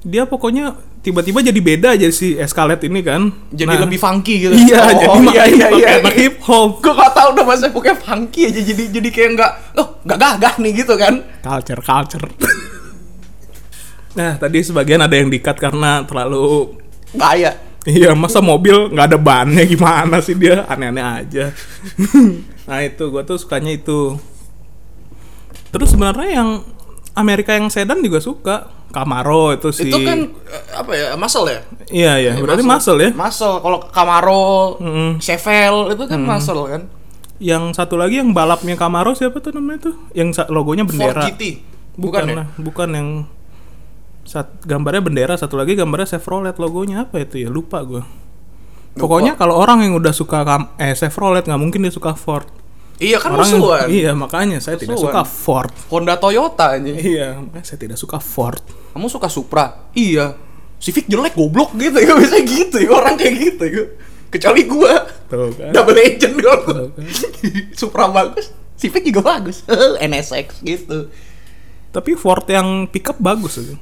dia 0.00 0.22
pokoknya 0.22 0.72
tiba-tiba 1.00 1.42
jadi 1.42 1.60
beda 1.60 1.88
aja 1.92 2.08
si 2.08 2.32
Escalade 2.34 2.84
ini 2.84 3.00
kan 3.00 3.28
Jadi 3.50 3.68
Nah, 3.68 3.82
lebih 3.82 3.98
funky 3.98 4.34
gitu. 4.40 4.54
iya 4.54 4.80
Oh, 4.80 5.18
jadi 5.18 5.18
iya, 5.28 5.44
iya, 5.44 5.66
iya. 5.72 5.88
anak 5.98 6.14
hip 6.14 6.36
hop 6.40 6.78
Gue 6.78 6.94
gak 6.94 7.10
tau 7.10 7.28
udah 7.32 7.44
masa 7.44 7.68
pokoknya 7.68 7.98
funky 7.98 8.40
aja 8.46 8.60
jadi 8.62 8.82
jadi 8.90 9.08
kayak 9.10 9.30
nggak 9.34 9.50
oh 9.74 9.86
nggak 10.00 10.18
gagah 10.18 10.54
nih 10.56 10.72
gitu 10.78 10.94
kan. 10.94 11.14
culture 11.42 11.82
culture 11.82 12.24
nah 14.14 14.38
tadi 14.38 14.62
sebagian 14.62 15.02
ada 15.02 15.14
yang 15.14 15.26
dikat 15.28 15.58
karena 15.58 16.06
terlalu 16.06 16.74
Bahaya. 17.14 17.58
iya 17.84 18.14
masa 18.14 18.38
mobil 18.38 18.90
nggak 18.90 19.06
ada 19.10 19.18
bannya 19.18 19.62
gimana 19.66 20.22
sih 20.22 20.34
dia 20.34 20.62
aneh-aneh 20.66 21.02
aja 21.02 21.44
nah 22.70 22.78
itu 22.80 23.10
gua 23.10 23.22
tuh 23.22 23.36
sukanya 23.36 23.74
itu 23.74 24.16
terus 25.68 25.90
sebenarnya 25.90 26.40
yang 26.40 26.50
Amerika 27.14 27.54
yang 27.54 27.70
sedan 27.70 28.02
juga 28.02 28.18
suka 28.18 28.56
Camaro 28.94 29.50
itu 29.50 29.74
sih 29.74 29.90
Itu 29.90 30.06
kan 30.06 30.30
eh, 30.46 30.62
apa 30.70 30.92
ya? 30.94 31.06
Muscle 31.18 31.50
ya? 31.50 31.60
iya 31.90 32.12
iya 32.14 32.32
berarti 32.38 32.62
muscle 32.62 33.02
ya 33.02 33.10
Muscle. 33.10 33.58
Kalau 33.58 33.78
Camaro, 33.90 34.78
Mm-mm. 34.78 35.18
Chevelle 35.18 35.90
itu 35.98 36.06
kan 36.06 36.22
muscle 36.22 36.62
kan. 36.70 36.86
Yang 37.42 37.74
satu 37.74 37.98
lagi 37.98 38.22
yang 38.22 38.30
balapnya 38.30 38.78
Camaro 38.78 39.10
siapa 39.18 39.42
tuh 39.42 39.50
namanya 39.50 39.90
tuh? 39.90 39.94
Yang 40.14 40.46
logonya 40.46 40.86
Ford 40.86 40.94
bendera. 40.94 41.26
GT. 41.26 41.42
Bukan, 41.98 42.22
Bukan 42.22 42.38
ya? 42.38 42.44
bukan 42.54 42.88
yang 42.94 43.08
sat, 44.24 44.48
gambarnya 44.64 45.00
bendera, 45.00 45.34
satu 45.36 45.54
lagi 45.54 45.72
gambarnya 45.72 46.16
Chevrolet 46.16 46.56
logonya 46.56 47.04
apa 47.04 47.20
itu 47.20 47.40
ya? 47.40 47.48
Lupa 47.48 47.80
gue. 47.80 48.02
Pokoknya 48.94 49.34
kalau 49.34 49.58
orang 49.58 49.82
yang 49.82 49.98
udah 49.98 50.14
suka 50.14 50.42
kam- 50.42 50.70
eh 50.78 50.94
Chevrolet 50.94 51.42
nggak 51.42 51.58
mungkin 51.58 51.82
dia 51.82 51.90
suka 51.90 52.14
Ford. 52.14 52.46
Iya 52.94 53.18
kan 53.18 53.34
orang 53.34 53.42
yang- 53.44 53.58
musuhan. 53.58 53.86
iya 53.90 54.10
makanya 54.14 54.58
saya 54.62 54.78
tidak 54.78 54.94
Musuhan. 54.94 55.10
suka 55.10 55.22
Ford. 55.26 55.72
Honda 55.90 56.14
Toyota 56.14 56.78
aja. 56.78 56.86
Iya, 56.86 57.42
makanya 57.42 57.66
saya 57.66 57.74
tidak 57.76 57.98
suka 57.98 58.22
Ford. 58.22 58.62
Kamu 58.94 59.10
suka 59.10 59.26
Supra? 59.26 59.90
Iya. 59.92 60.38
Civic 60.78 61.08
jelek 61.08 61.34
goblok 61.34 61.74
gitu 61.74 61.96
ya 61.96 62.14
bisa 62.14 62.38
gitu 62.38 62.76
ya 62.78 62.90
orang 62.92 63.16
kayak 63.16 63.34
gitu 63.34 63.64
ya. 63.66 63.84
Kecuali 64.30 64.62
gua 64.64 64.94
Tuh 65.26 65.50
kan. 65.52 65.70
double 65.74 65.98
agent 65.98 66.34
kalau 66.38 66.62
kan. 66.62 66.86
Supra 67.80 68.06
bagus, 68.06 68.54
Civic 68.78 69.02
juga 69.02 69.26
bagus. 69.26 69.66
NSX 70.10 70.62
gitu. 70.62 71.10
Tapi 71.90 72.14
Ford 72.14 72.46
yang 72.46 72.86
pickup 72.86 73.18
bagus 73.18 73.58
aja. 73.58 73.74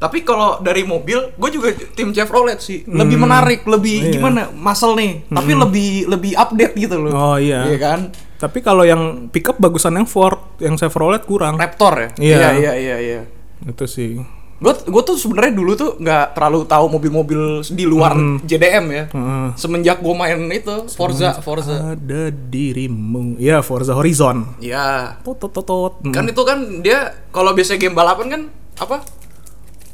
Tapi 0.00 0.24
kalau 0.24 0.56
dari 0.58 0.80
mobil, 0.80 1.36
gue 1.36 1.50
juga 1.52 1.68
tim 1.92 2.08
Chevrolet 2.10 2.56
sih. 2.56 2.88
Lebih 2.88 3.20
menarik, 3.20 3.68
lebih 3.68 4.08
Iya. 4.08 4.12
gimana? 4.16 4.48
Muscle 4.48 4.96
nih. 4.96 5.28
Tapi 5.28 5.52
lebih 5.52 5.90
lebih 6.08 6.32
update 6.34 6.74
gitu 6.74 6.96
loh. 6.96 7.12
Oh 7.12 7.36
iya. 7.36 7.68
Iya 7.68 7.76
kan? 7.76 8.00
Tapi 8.40 8.64
kalau 8.64 8.88
yang 8.88 9.28
pickup 9.28 9.60
bagusan 9.60 10.00
yang 10.00 10.08
Ford, 10.08 10.56
yang 10.56 10.80
Chevrolet 10.80 11.20
kurang. 11.28 11.60
Raptor 11.60 11.92
ya? 12.00 12.08
Iya. 12.16 12.36
Iya 12.40 12.50
iya 12.56 12.72
iya. 12.74 12.96
iya. 12.96 13.20
Itu 13.68 13.84
sih. 13.84 14.16
Gue 14.56 14.72
gue 14.76 15.02
tuh 15.04 15.16
sebenarnya 15.16 15.52
dulu 15.52 15.72
tuh 15.72 15.90
nggak 15.96 16.36
terlalu 16.36 16.64
tahu 16.64 16.84
mobil-mobil 16.88 17.40
di 17.68 17.84
luar 17.84 18.16
JDM 18.40 18.84
ya. 18.88 19.04
Heeh. 19.12 19.46
Semenjak 19.56 20.00
gue 20.00 20.14
main 20.16 20.36
itu 20.48 20.88
Forza, 20.92 21.36
Forza. 21.40 21.92
Ada 21.92 22.28
dirimu. 22.28 23.36
Ya, 23.36 23.60
Forza 23.60 23.92
Horizon. 23.92 24.56
Ya, 24.60 25.16
Tot 25.20 25.40
tot 25.40 25.60
tot. 25.60 26.00
Hmm. 26.00 26.12
kan 26.12 26.24
itu 26.24 26.40
kan 26.44 26.80
dia 26.80 27.12
kalau 27.32 27.52
biasanya 27.52 27.80
game 27.80 27.96
balapan 27.96 28.26
kan 28.28 28.42
apa? 28.80 29.19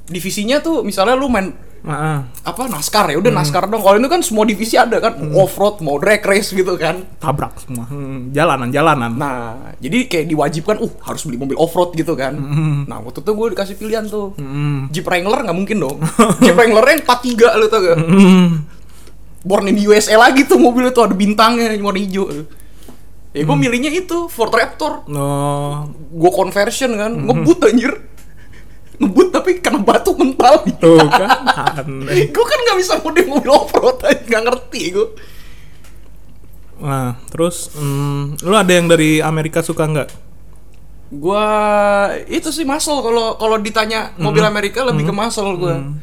Divisinya 0.07 0.59
tuh 0.59 0.81
misalnya 0.81 1.15
lu 1.15 1.27
main 1.27 1.51
Heeh. 1.87 2.19
apa 2.43 2.67
NASCAR 2.67 3.15
ya 3.15 3.19
udah 3.19 3.31
NASCAR 3.31 3.71
dong. 3.71 3.79
Kalau 3.79 3.95
ini 3.95 4.07
kan 4.07 4.19
semua 4.19 4.43
divisi 4.43 4.75
ada 4.75 4.99
kan, 4.99 5.15
off 5.33 5.55
road, 5.55 5.79
mau 5.79 6.03
drag 6.03 6.19
race 6.19 6.51
gitu 6.51 6.75
kan. 6.75 7.07
tabrak 7.23 7.55
semua. 7.63 7.87
Hmm, 7.87 8.35
Jalanan, 8.35 8.75
jalanan. 8.75 9.15
Nah, 9.15 9.71
jadi 9.79 10.11
kayak 10.11 10.27
diwajibkan, 10.27 10.83
uh 10.83 10.93
harus 11.07 11.23
beli 11.23 11.39
mobil 11.39 11.55
off 11.55 11.71
road 11.73 11.95
gitu 11.95 12.19
kan. 12.19 12.35
Nah, 12.83 12.99
waktu 12.99 13.23
itu 13.23 13.31
gue 13.31 13.47
dikasih 13.55 13.75
pilihan 13.79 14.03
tuh, 14.03 14.35
Jeep 14.91 15.07
Wrangler 15.07 15.47
nggak 15.47 15.55
mungkin 15.55 15.79
dong. 15.79 15.97
Jeep 16.43 16.59
Wrangler 16.59 16.83
yang 16.91 17.01
43 17.07 17.55
lu 17.55 17.67
tau 17.71 17.79
gak? 17.79 17.99
Hmm. 18.03 18.49
Born 19.47 19.71
in 19.71 19.79
USA 19.79 20.19
lagi 20.19 20.43
tuh 20.43 20.59
mobil 20.59 20.91
itu 20.91 20.99
ada 20.99 21.15
bintangnya 21.15 21.71
warna 21.79 22.03
hijau. 22.03 22.27
Ya 23.31 23.45
gue 23.45 23.55
milihnya 23.55 23.95
itu 23.95 24.27
Ford 24.27 24.51
Raptor. 24.51 25.07
Oh, 25.07 25.87
Gue 26.11 26.31
conversion 26.35 26.99
kan, 26.99 27.15
ngebut 27.15 27.63
anjir. 27.63 27.95
Ngebut 28.97 29.29
tapi 29.29 29.51
kena 29.61 29.81
batu 29.85 30.17
mental. 30.17 30.65
tuh 30.81 31.01
kan 31.13 31.43
aneh. 31.85 32.29
gue 32.35 32.45
kan 32.45 32.59
nggak 32.65 32.79
bisa 32.81 32.99
mode 33.01 33.23
mobil 33.29 33.51
off 33.53 33.73
road 33.77 34.01
nggak 34.29 34.43
ngerti 34.47 34.83
gue. 34.97 35.09
Nah, 36.77 37.17
terus 37.33 37.73
hmm, 37.73 38.45
lu 38.45 38.53
ada 38.53 38.69
yang 38.69 38.87
dari 38.89 39.25
Amerika 39.25 39.65
suka 39.65 39.89
nggak? 39.89 40.09
Gua 41.07 41.47
itu 42.27 42.51
sih 42.51 42.67
muscle 42.67 42.99
kalau 42.99 43.39
kalau 43.39 43.57
ditanya 43.63 44.11
mobil 44.19 44.43
Amerika 44.43 44.83
lebih 44.83 45.07
ke 45.07 45.15
muscle 45.15 45.55
gua. 45.57 45.95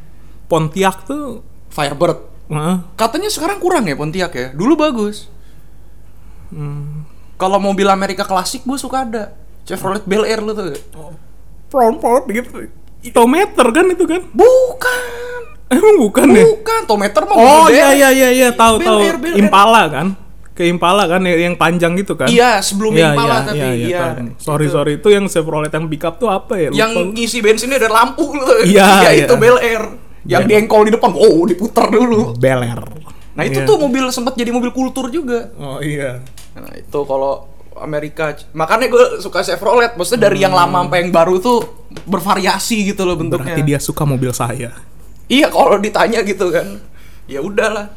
Pontiac 0.48 1.04
tuh 1.04 1.44
Firebird. 1.70 2.24
Heeh. 2.48 2.76
Katanya 2.96 3.30
sekarang 3.30 3.60
kurang 3.60 3.86
ya 3.86 4.00
Pontiac 4.00 4.32
ya. 4.32 4.48
Dulu 4.56 4.74
bagus. 4.80 5.28
Kalau 7.36 7.58
mobil 7.60 7.86
Amerika 7.92 8.24
klasik 8.24 8.64
gua 8.64 8.80
suka 8.80 9.04
ada. 9.04 9.24
Chevrolet 9.68 10.04
Bel 10.08 10.24
Air 10.24 10.40
lu 10.40 10.56
tuh. 10.56 10.72
Prompot 11.68 12.24
gitu. 12.32 12.72
Tometer 13.10 13.68
kan 13.68 13.86
itu 13.88 14.06
kan? 14.06 14.22
Bukan. 14.32 15.02
Emang 15.68 15.96
bukan 15.98 16.28
ya? 16.30 16.44
Bukan, 16.46 16.82
Tometer 16.86 17.22
mah 17.26 17.36
Oh 17.36 17.66
iya 17.68 17.90
BM. 17.90 17.98
iya 17.98 18.10
iya 18.12 18.30
iya 18.32 18.50
tahu 18.52 18.78
tahu. 18.78 19.00
Impala 19.34 19.90
kan? 19.90 20.08
Ke 20.54 20.64
Impala 20.64 21.10
kan 21.10 21.26
yang 21.26 21.58
panjang 21.58 21.98
gitu 21.98 22.14
kan? 22.14 22.30
Iya, 22.30 22.62
sebelum 22.62 22.94
Iya, 22.94 23.12
Impala 23.12 23.36
iya, 23.36 23.42
tapi 23.44 23.58
iya, 23.58 23.70
iya, 23.74 23.88
iya. 23.90 24.00
tahu. 24.14 24.38
Sorry 24.38 24.66
Itu. 24.66 24.74
sorry 24.78 24.92
itu 24.96 25.08
yang 25.10 25.26
Chevrolet 25.26 25.68
yang 25.68 25.90
pickup 25.90 26.16
tuh 26.16 26.30
apa 26.30 26.54
ya? 26.56 26.70
Lupa 26.70 26.78
Yang 26.78 26.92
ngisi 27.12 27.38
bensinnya 27.42 27.78
ada 27.78 27.90
lampu 27.90 28.30
tuh. 28.30 28.62
Iya, 28.70 28.86
Iya, 29.02 29.10
iya. 29.12 29.26
itu 29.26 29.34
Bel 29.34 29.58
Air. 29.58 29.84
Yang 30.24 30.42
Iya. 30.42 30.50
diengkol 30.54 30.82
di 30.86 30.92
depan, 30.94 31.12
oh 31.12 31.44
diputar 31.44 31.90
dulu. 31.90 32.38
Bel 32.38 32.62
Air. 32.62 32.80
Nah 33.34 33.44
itu 33.44 33.60
Iya. 33.60 33.66
tuh 33.66 33.82
mobil 33.82 34.06
sempat 34.08 34.38
jadi 34.38 34.54
mobil 34.54 34.70
kultur 34.70 35.10
juga. 35.10 35.50
Oh 35.58 35.82
iya. 35.82 36.22
Nah 36.54 36.70
itu 36.72 37.00
kalau 37.02 37.50
Amerika 37.84 38.34
makanya 38.56 38.88
gue 38.90 39.06
suka 39.20 39.44
Chevrolet 39.44 39.94
maksudnya 39.94 40.32
dari 40.32 40.42
yang 40.42 40.56
lama 40.56 40.88
sampai 40.88 41.04
yang 41.06 41.12
baru 41.12 41.38
tuh 41.38 41.60
bervariasi 42.08 42.90
gitu 42.90 43.04
loh 43.04 43.20
bentuknya 43.20 43.54
Berarti 43.54 43.62
dia 43.62 43.80
suka 43.80 44.08
mobil 44.08 44.32
saya. 44.32 44.72
iya 45.28 45.52
kalau 45.52 45.78
ditanya 45.78 46.24
gitu 46.24 46.50
kan 46.50 46.80
ya 47.28 47.40
udahlah 47.40 47.92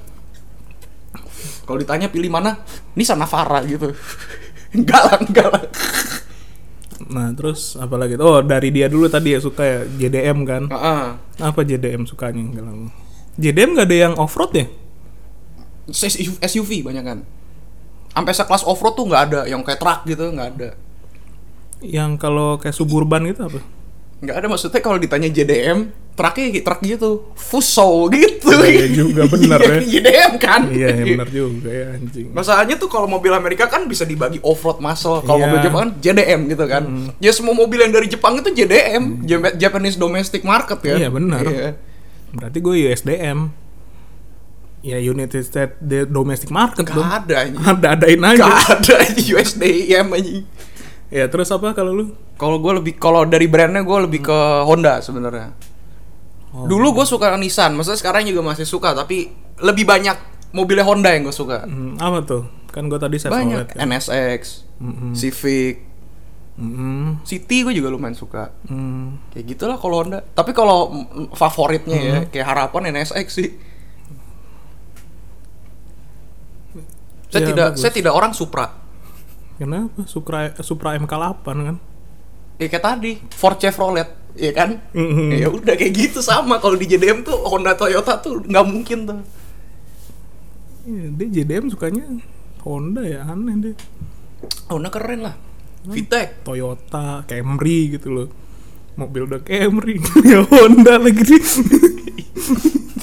kalau 1.64 1.78
ditanya 1.78 2.06
pilih 2.06 2.30
mana 2.30 2.62
Nissan 2.94 3.18
Navara 3.18 3.62
gitu 3.64 3.94
enggak 4.76 5.02
lah 5.06 5.18
enggak 5.22 5.48
lah 5.48 5.64
Nah, 7.06 7.30
terus 7.38 7.78
apa 7.78 7.94
lagi? 7.94 8.18
Oh, 8.18 8.42
dari 8.42 8.74
dia 8.74 8.90
dulu 8.90 9.06
tadi 9.06 9.30
ya 9.30 9.38
suka 9.38 9.62
ya 9.62 9.78
JDM 9.86 10.42
kan. 10.42 10.66
Heeh. 10.66 11.02
Apa 11.38 11.62
JDM 11.62 12.02
sukanya? 12.02 12.50
JDM 13.38 13.78
nggak 13.78 13.86
ada 13.86 13.96
yang 14.10 14.14
off-road 14.18 14.50
ya? 14.50 14.66
SUV 15.86 16.42
SUV 16.42 16.70
banyak 16.82 17.04
kan 17.06 17.18
sampai 18.16 18.32
sekelas 18.32 18.64
off 18.64 18.80
road 18.80 18.94
tuh 18.94 19.04
nggak 19.04 19.22
ada 19.26 19.40
yang 19.44 19.60
kayak 19.60 19.76
truk 19.76 20.00
gitu 20.06 20.24
nggak 20.26 20.48
ada 20.50 20.70
Yang 21.78 22.10
kalau 22.16 22.56
kayak 22.56 22.72
suburban 22.72 23.20
gitu 23.26 23.44
apa? 23.44 23.60
nggak 24.16 24.32
ada 24.34 24.46
maksudnya 24.48 24.80
kalau 24.80 24.96
ditanya 24.96 25.28
JDM 25.28 25.78
truknya 26.16 26.48
kayak 26.50 26.64
truk 26.64 26.80
gitu 26.82 27.10
Fuso 27.36 28.08
gitu 28.08 28.48
Iya 28.56 28.88
juga, 28.88 29.28
bener 29.36 29.60
ya. 29.60 29.76
JDM 29.84 30.32
kan 30.40 30.60
iya, 30.72 30.88
ya 30.90 31.04
benar 31.06 31.28
juga 31.28 31.68
ya 31.68 31.86
anjing. 31.92 32.32
Masalahnya 32.32 32.74
tuh 32.74 32.88
kalau 32.88 33.04
mobil 33.04 33.28
Amerika 33.28 33.68
kan 33.68 33.84
bisa 33.84 34.02
dibagi 34.02 34.40
off-road 34.40 34.80
muscle. 34.80 35.20
Kalau 35.20 35.36
Iya. 35.36 35.44
mobil 35.46 35.60
Jepang 35.60 35.80
kan 35.82 35.92
JDM 36.00 36.40
gitu 36.48 36.64
kan. 36.64 36.82
Ya 37.18 37.30
semua 37.30 37.52
mobil 37.52 37.76
yang 37.78 37.92
dari 37.92 38.08
Jepang 38.08 38.32
itu 38.34 38.48
JDM, 38.50 39.20
Jap- 39.22 39.54
Japanese 39.54 39.94
Domestic 39.94 40.40
Market 40.42 40.80
kan. 40.80 40.96
Iya, 40.96 41.12
benar. 41.12 41.44
Iya. 41.44 41.76
Berarti 42.32 42.58
gue 42.58 42.74
USDM. 42.86 43.52
Ya 44.86 45.02
United 45.02 45.42
States 45.42 45.74
de- 45.82 46.06
Domestic 46.06 46.46
Market 46.48 46.86
Gak 46.86 46.94
dong. 46.94 47.02
ada 47.02 47.34
anjing. 47.42 47.58
Ada 47.74 47.88
adain 47.98 48.22
aja. 48.22 48.46
Gak 48.46 48.58
ada 48.70 48.94
anjing 49.02 49.26
USDM 49.34 50.06
anjing. 50.14 50.42
Ya 51.10 51.26
terus 51.26 51.50
apa 51.50 51.74
kalau 51.74 51.90
lu? 51.90 52.04
Kalau 52.38 52.62
gue 52.62 52.72
lebih 52.78 52.94
kalau 52.94 53.26
dari 53.26 53.50
brandnya 53.50 53.82
gue 53.82 53.98
lebih 54.06 54.22
ke 54.22 54.38
Honda 54.62 55.02
sebenarnya. 55.02 55.50
Oh. 56.54 56.70
Dulu 56.70 57.02
gue 57.02 57.06
suka 57.06 57.34
Nissan, 57.34 57.74
maksudnya 57.74 57.98
sekarang 57.98 58.22
juga 58.24 58.46
masih 58.46 58.62
suka 58.62 58.94
tapi 58.94 59.26
lebih 59.58 59.82
banyak 59.82 60.14
mobilnya 60.54 60.86
Honda 60.86 61.10
yang 61.10 61.26
gue 61.26 61.34
suka. 61.34 61.66
Hmm, 61.66 61.98
apa 61.98 62.22
tuh? 62.22 62.42
Kan 62.70 62.86
gue 62.86 63.00
tadi 63.00 63.18
Banyak 63.18 63.72
Chevrolet. 63.72 63.74
Ya. 63.74 63.82
NSX, 63.82 64.42
Civic, 65.12 65.74
Mm-mm. 66.56 67.20
City 67.20 67.60
gue 67.60 67.74
juga 67.74 67.92
lumayan 67.92 68.16
suka. 68.16 68.52
Hmm. 68.64 69.20
Kayak 69.28 69.44
gitulah 69.52 69.76
kalau 69.76 70.00
Honda. 70.00 70.24
Tapi 70.24 70.52
kalau 70.52 70.88
mm, 70.88 71.32
favoritnya 71.32 71.98
ya 71.98 72.18
kayak 72.28 72.46
harapan 72.46 72.96
NSX 72.96 73.26
sih. 73.28 73.50
Saya 77.36 77.42
Ya, 77.42 77.46
tidak 77.46 77.66
bagus. 77.68 77.78
saya 77.78 77.92
tidak 77.92 78.12
orang 78.12 78.32
Supra. 78.32 78.66
Kenapa? 79.56 80.00
Supra 80.04 80.38
Supra 80.60 80.96
MK8 80.96 81.44
kan? 81.44 81.76
Ya 82.56 82.66
kayak 82.66 82.80
tadi 82.82 83.20
Ford 83.30 83.56
Chevrolet, 83.56 84.08
ya 84.32 84.48
kan? 84.50 84.80
Mhm. 84.90 85.28
Ya 85.30 85.46
udah 85.46 85.74
kayak 85.74 85.92
gitu 85.92 86.20
sama 86.20 86.56
kalau 86.56 86.72
di 86.74 86.84
JDM 86.86 87.20
tuh 87.20 87.36
Honda 87.38 87.72
Toyota 87.72 88.16
tuh 88.16 88.40
nggak 88.40 88.64
mungkin 88.64 88.98
tuh. 89.04 89.20
Iya, 90.82 91.04
dia 91.12 91.28
JDM 91.36 91.68
sukanya 91.68 92.04
Honda 92.62 93.02
ya 93.02 93.26
aneh 93.26 93.54
deh. 93.60 93.76
Honda 94.66 94.88
keren 94.88 95.20
lah. 95.20 95.36
VTEC. 95.84 96.42
Toyota, 96.42 97.22
Camry 97.24 97.92
gitu 97.92 98.10
loh. 98.10 98.28
Mobil 98.96 99.22
udah 99.22 99.38
Camry, 99.38 100.00
ya 100.24 100.40
Honda 100.48 100.96
lagi. 100.96 101.36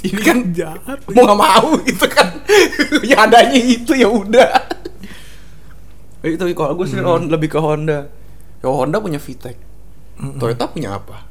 Ini 0.04 0.20
kan 0.20 0.52
jahat. 0.52 1.00
mau 1.14 1.24
nggak 1.24 1.40
mau 1.40 1.70
gitu 1.82 2.06
kan. 2.08 2.33
ya 3.10 3.26
adanya 3.26 3.60
itu 3.60 3.92
ya 3.96 4.08
udah. 4.08 4.50
Itu 6.24 6.44
kalau 6.56 6.74
gue 6.80 6.88
sih 6.88 7.00
Hon- 7.04 7.28
lebih 7.28 7.52
ke 7.52 7.60
Honda. 7.60 8.08
Ya 8.64 8.68
Honda 8.72 9.04
punya 9.04 9.20
VTEC. 9.20 9.58
Toyota 10.40 10.72
punya 10.72 10.96
apa? 10.96 11.28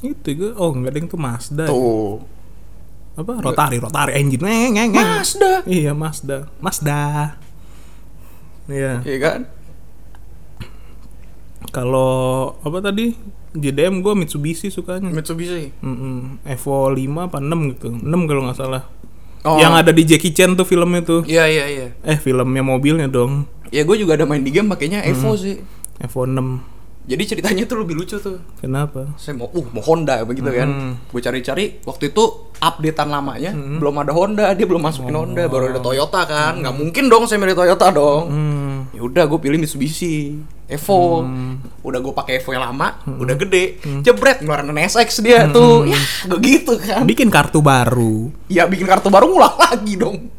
Itu 0.00 0.28
gue, 0.34 0.50
oh 0.56 0.72
enggak 0.72 0.96
ding 0.96 1.06
tuh 1.06 1.20
Mazda. 1.20 1.68
ya. 1.68 1.70
Tuh. 1.70 2.22
Apa? 3.12 3.44
Rotari, 3.44 3.76
Rotari 3.76 4.16
engine. 4.16 4.40
Ngeng, 4.40 4.72
ngeng, 4.72 4.90
ngeng. 4.96 5.08
Mazda. 5.20 5.52
Iya, 5.68 5.92
Mazda. 5.92 6.38
Mazda. 6.64 7.02
Iya. 8.72 9.04
Iya 9.04 9.18
kan? 9.20 9.40
Kalau 11.72 12.12
apa 12.64 12.78
tadi? 12.80 13.14
JDM 13.52 14.00
gue 14.00 14.16
Mitsubishi 14.16 14.72
sukanya. 14.72 15.12
Mitsubishi. 15.12 15.76
Mm 15.84 16.40
Evo 16.48 16.88
5 16.88 16.96
apa 17.28 17.36
6 17.36 17.72
gitu. 17.76 17.88
6 17.92 18.00
kalau 18.28 18.42
nggak 18.48 18.56
salah. 18.58 18.88
Oh. 19.42 19.58
Yang 19.58 19.72
ada 19.74 19.90
di 19.90 20.02
Jackie 20.06 20.30
Chan 20.30 20.54
tuh 20.54 20.62
filmnya 20.62 21.02
tuh. 21.02 21.26
Iya 21.26 21.50
iya 21.50 21.64
iya. 21.66 21.86
Eh, 22.06 22.18
filmnya 22.18 22.62
mobilnya 22.62 23.10
dong. 23.10 23.50
Ya 23.74 23.82
gue 23.82 23.96
juga 23.98 24.14
ada 24.14 24.28
main 24.28 24.44
di 24.44 24.54
game 24.54 24.70
pakainya 24.70 25.02
Evo 25.02 25.34
sih. 25.34 25.58
Evo 25.98 26.28
6. 26.28 26.71
Jadi 27.02 27.22
ceritanya 27.26 27.66
tuh 27.66 27.82
lebih 27.82 27.98
lucu 27.98 28.14
tuh. 28.22 28.38
Kenapa? 28.62 29.10
Saya 29.18 29.34
mau 29.34 29.50
uh 29.50 29.66
mau 29.74 29.82
Honda 29.82 30.22
begitu 30.22 30.46
kan. 30.46 31.02
Gue 31.10 31.18
cari-cari 31.18 31.82
waktu 31.82 32.14
itu 32.14 32.22
updatean 32.62 33.10
lamanya 33.10 33.50
belum 33.50 34.06
ada 34.06 34.14
Honda, 34.14 34.54
dia 34.54 34.62
belum 34.70 34.78
masukin 34.78 35.10
Honda, 35.10 35.50
baru 35.50 35.74
ada 35.74 35.82
Toyota 35.82 36.22
kan. 36.22 36.62
nggak 36.62 36.74
mungkin 36.78 37.10
dong 37.10 37.26
saya 37.26 37.42
milih 37.42 37.58
Toyota 37.58 37.90
dong. 37.90 38.24
Hmm. 38.30 38.76
Ya 38.94 39.02
udah 39.02 39.26
gue 39.26 39.38
pilih 39.42 39.58
Mitsubishi 39.58 40.38
Evo. 40.70 41.26
Udah 41.82 41.98
gue 41.98 42.14
pakai 42.14 42.38
Evo 42.38 42.54
yang 42.54 42.70
lama, 42.70 43.02
udah 43.02 43.34
gede. 43.34 43.82
Jebret 44.06 44.38
ngeluarin 44.38 44.70
NSX 44.70 45.26
dia 45.26 45.50
tuh. 45.50 45.82
Ya, 45.90 45.98
begitu 46.30 46.78
kan. 46.78 47.02
Bikin 47.02 47.34
kartu 47.34 47.58
baru. 47.58 48.30
Ya 48.46 48.70
bikin 48.70 48.86
kartu 48.86 49.10
baru 49.10 49.26
ngulang 49.26 49.58
lagi 49.58 49.98
dong. 49.98 50.30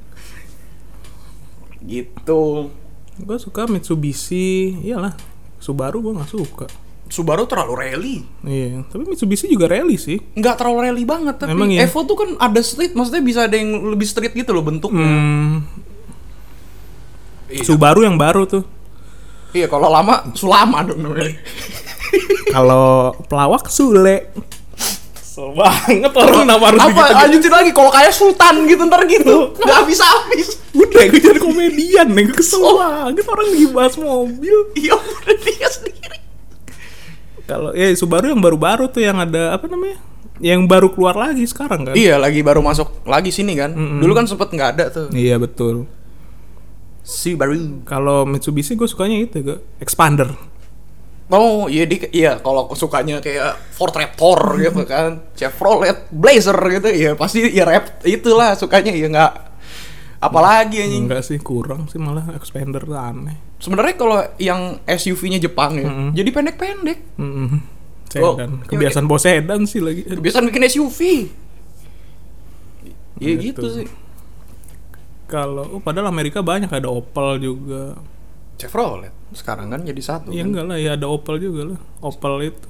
Gitu. 1.84 2.72
Gue 3.20 3.38
suka 3.38 3.68
Mitsubishi, 3.68 4.80
iyalah. 4.80 5.33
Subaru 5.64 6.04
gue 6.04 6.14
nggak 6.20 6.28
suka. 6.28 6.68
Subaru 7.08 7.48
terlalu 7.48 7.74
rally. 7.78 8.16
Iya, 8.44 8.84
tapi 8.90 9.08
Mitsubishi 9.08 9.48
juga 9.48 9.72
rally 9.72 9.96
sih. 9.96 10.20
Nggak 10.36 10.60
terlalu 10.60 10.92
rally 10.92 11.04
banget 11.08 11.40
tapi 11.40 11.56
Emang 11.56 11.72
iya? 11.72 11.88
Evo 11.88 12.04
tuh 12.04 12.20
kan 12.20 12.30
ada 12.36 12.60
street, 12.60 12.92
maksudnya 12.92 13.24
bisa 13.24 13.48
ada 13.48 13.56
yang 13.56 13.88
lebih 13.88 14.04
street 14.04 14.36
gitu 14.36 14.52
loh 14.52 14.66
bentuknya. 14.66 15.08
Hmm, 15.08 15.64
Iya. 17.54 17.64
Subaru 17.70 18.02
yang 18.02 18.18
baru 18.18 18.50
tuh. 18.50 18.66
Iya, 19.54 19.70
kalau 19.70 19.94
lama 19.94 20.34
Sulama 20.34 20.82
dong 20.82 21.06
namanya. 21.06 21.38
Kalau 22.50 23.14
pelawak 23.30 23.70
Sule. 23.70 24.34
Kesel 25.34 25.50
banget 25.58 26.14
orang 26.14 26.46
harus 26.46 26.78
Apa 26.78 26.94
begitu? 26.94 27.14
lanjutin 27.18 27.54
lagi 27.58 27.72
kalau 27.74 27.90
kayak 27.90 28.14
sultan 28.14 28.70
gitu 28.70 28.86
ntar 28.86 29.02
gitu. 29.10 29.58
Nggak 29.58 29.78
habis-habis. 29.82 30.62
Udah 30.78 31.10
gue 31.10 31.18
jadi 31.18 31.42
komedian 31.42 32.14
nih, 32.14 32.30
gue 32.30 32.38
kesel 32.38 32.62
banget 32.62 33.26
orang 33.26 33.48
lagi 33.50 33.66
bahas 33.74 33.98
mobil. 33.98 34.58
Iya 34.78 34.94
udah 34.94 35.36
dia 35.42 35.68
sendiri. 35.74 36.18
Kalau 37.50 37.74
ya 37.74 37.90
Subaru 37.98 38.30
yang 38.30 38.46
baru-baru 38.46 38.86
tuh 38.94 39.02
yang 39.02 39.18
ada 39.18 39.58
apa 39.58 39.66
namanya? 39.66 39.98
Yang 40.38 40.70
baru 40.70 40.94
keluar 40.94 41.18
lagi 41.18 41.50
sekarang 41.50 41.90
kan? 41.90 41.98
Iya 41.98 42.22
lagi 42.22 42.46
baru 42.46 42.62
masuk 42.62 43.02
lagi 43.10 43.34
sini 43.34 43.58
kan. 43.58 43.74
Dulu 43.74 44.14
kan 44.14 44.30
sempet 44.30 44.54
nggak 44.54 44.70
ada 44.78 44.86
tuh. 44.94 45.10
Iya 45.18 45.42
betul. 45.42 45.90
Si 47.02 47.34
baru. 47.34 47.82
Kalau 47.90 48.30
Mitsubishi 48.30 48.78
gue 48.78 48.86
sukanya 48.86 49.18
itu 49.18 49.42
gue 49.42 49.58
Expander. 49.82 50.53
Oh 51.34 51.66
iya 51.66 51.90
di 51.90 51.98
iya 52.14 52.38
kalau 52.38 52.70
aku 52.70 52.78
sukanya 52.78 53.18
kayak 53.18 53.58
Ford 53.74 53.90
Raptor 53.90 54.62
gitu 54.62 54.86
kan, 54.86 55.34
Chevrolet 55.34 56.06
Blazer 56.14 56.54
gitu 56.78 56.90
ya 56.94 57.12
pasti 57.18 57.50
ya 57.50 57.66
rap 57.66 58.06
itulah 58.06 58.54
sukanya 58.54 58.94
ya 58.94 59.10
nggak 59.10 59.34
apalagi 60.22 60.86
anjing. 60.86 61.10
Enggak 61.10 61.26
sih 61.26 61.42
kurang 61.42 61.90
sih 61.90 61.98
malah 61.98 62.38
Expander 62.38 62.86
tuh 62.86 62.96
aneh. 62.96 63.58
Sebenarnya 63.58 63.96
kalau 63.98 64.20
yang 64.38 64.78
SUV-nya 64.86 65.40
Jepang 65.40 65.80
ya, 65.80 65.88
jadi 66.14 66.30
pendek-pendek. 66.30 67.00
Mm-mm. 67.18 67.60
Oh, 68.22 68.38
Sedan. 68.38 68.62
iya, 68.62 68.66
Kebiasaan 68.70 69.06
bawa 69.10 69.18
sedan 69.18 69.62
sih 69.66 69.82
lagi. 69.82 70.06
Kebiasaan 70.06 70.46
bikin 70.54 70.70
SUV. 70.70 71.00
Iya 73.18 73.34
Gitu. 73.42 73.58
gitu 73.58 73.68
sih. 73.74 73.88
Kalau 75.26 75.66
oh, 75.66 75.82
padahal 75.82 76.14
Amerika 76.14 76.46
banyak 76.46 76.70
ada 76.70 76.94
Opel 76.94 77.42
juga. 77.42 77.98
Chevrolet 78.58 79.12
sekarang 79.34 79.74
kan 79.74 79.82
jadi 79.82 80.02
satu. 80.02 80.30
Ya 80.30 80.46
kan. 80.46 80.54
enggak 80.54 80.66
lah 80.70 80.78
ya 80.78 80.92
ada 80.94 81.10
Opel 81.10 81.42
juga 81.42 81.74
lah. 81.74 81.80
Opel 82.00 82.54
itu. 82.54 82.68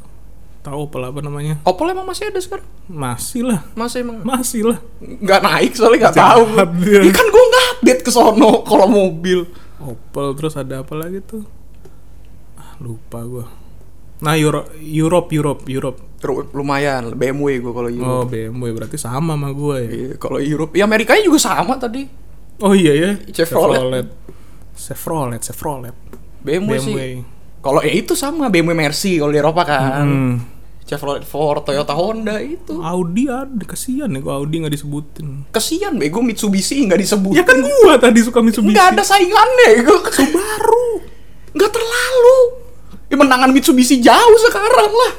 Tahu 0.63 0.87
Opel 0.87 1.03
apa 1.03 1.19
namanya? 1.19 1.59
Opel 1.67 1.91
emang 1.91 2.07
masih 2.07 2.31
ada 2.31 2.39
sekarang? 2.39 2.63
Masih 2.87 3.43
lah. 3.43 3.67
Masih 3.75 4.07
emang 4.07 4.23
Masih 4.23 4.61
lah. 4.63 4.79
nggak 5.03 5.41
naik 5.43 5.71
soalnya 5.75 6.07
nggak 6.07 6.17
tahu. 6.17 6.43
Ya 6.87 7.11
kan 7.11 7.25
gue 7.27 7.43
nggak 7.51 7.65
update 7.77 8.01
ke 8.07 8.11
sono 8.11 8.63
kalau 8.63 8.87
mobil. 8.87 9.43
Opel 9.83 10.27
terus 10.39 10.55
ada 10.55 10.87
apa 10.87 10.95
lagi 10.95 11.19
tuh? 11.19 11.43
Ah, 12.55 12.79
lupa 12.79 13.19
gua. 13.27 13.45
Nah, 14.23 14.39
Euro, 14.39 14.71
Europe, 14.79 15.35
Europe, 15.35 15.67
Europe. 15.67 15.99
Terus 16.23 16.47
lumayan 16.55 17.11
BMW 17.11 17.59
gue 17.59 17.73
kalau 17.75 17.91
Europe. 17.91 18.23
Oh, 18.23 18.23
BMW 18.23 18.71
berarti 18.71 18.95
sama 18.95 19.35
sama 19.35 19.51
gue 19.51 19.75
ya. 19.83 19.91
Iya, 19.91 20.11
kalau 20.15 20.39
Europe, 20.39 20.71
ya 20.71 20.87
Amerikanya 20.87 21.27
juga 21.27 21.43
sama 21.43 21.75
tadi. 21.75 22.07
Oh 22.63 22.71
iya 22.71 22.95
ya. 22.95 23.11
Chevrolet. 23.35 23.83
Chevrolet, 23.83 24.07
Chevrolet. 24.75 25.41
BMW, 26.43 26.75
sih. 26.81 26.93
BMW. 26.93 27.01
Kalau 27.63 27.79
ya 27.79 27.93
itu 27.95 28.13
sama 28.13 28.51
BMW 28.51 28.75
Mercy 28.75 29.15
kalau 29.21 29.31
di 29.31 29.39
Eropa 29.39 29.63
kan. 29.63 30.03
Hmm. 30.03 30.33
Chevrolet 30.83 31.23
Ford, 31.23 31.63
Toyota 31.63 31.95
Honda 31.95 32.43
itu. 32.43 32.75
Audi 32.83 33.31
ada 33.31 33.63
kasihan 33.63 34.11
nih 34.11 34.19
gua 34.19 34.43
Audi 34.43 34.59
nggak 34.59 34.75
disebutin. 34.75 35.47
Kesian 35.55 35.95
bego 35.95 36.19
Mitsubishi 36.19 36.83
nggak 36.83 36.99
disebut. 36.99 37.31
Ya 37.31 37.47
kan 37.47 37.63
gua 37.63 37.95
tadi 37.95 38.19
suka 38.19 38.43
Mitsubishi. 38.43 38.75
Nggak 38.75 38.99
ada 38.99 39.03
saingannya 39.07 39.69
gue 39.79 39.97
Subaru. 40.11 40.87
Nggak 41.55 41.71
terlalu. 41.71 42.39
Ya 43.07 43.15
menangan 43.15 43.55
Mitsubishi 43.55 44.03
jauh 44.03 44.37
sekarang 44.43 44.91
lah. 44.91 45.13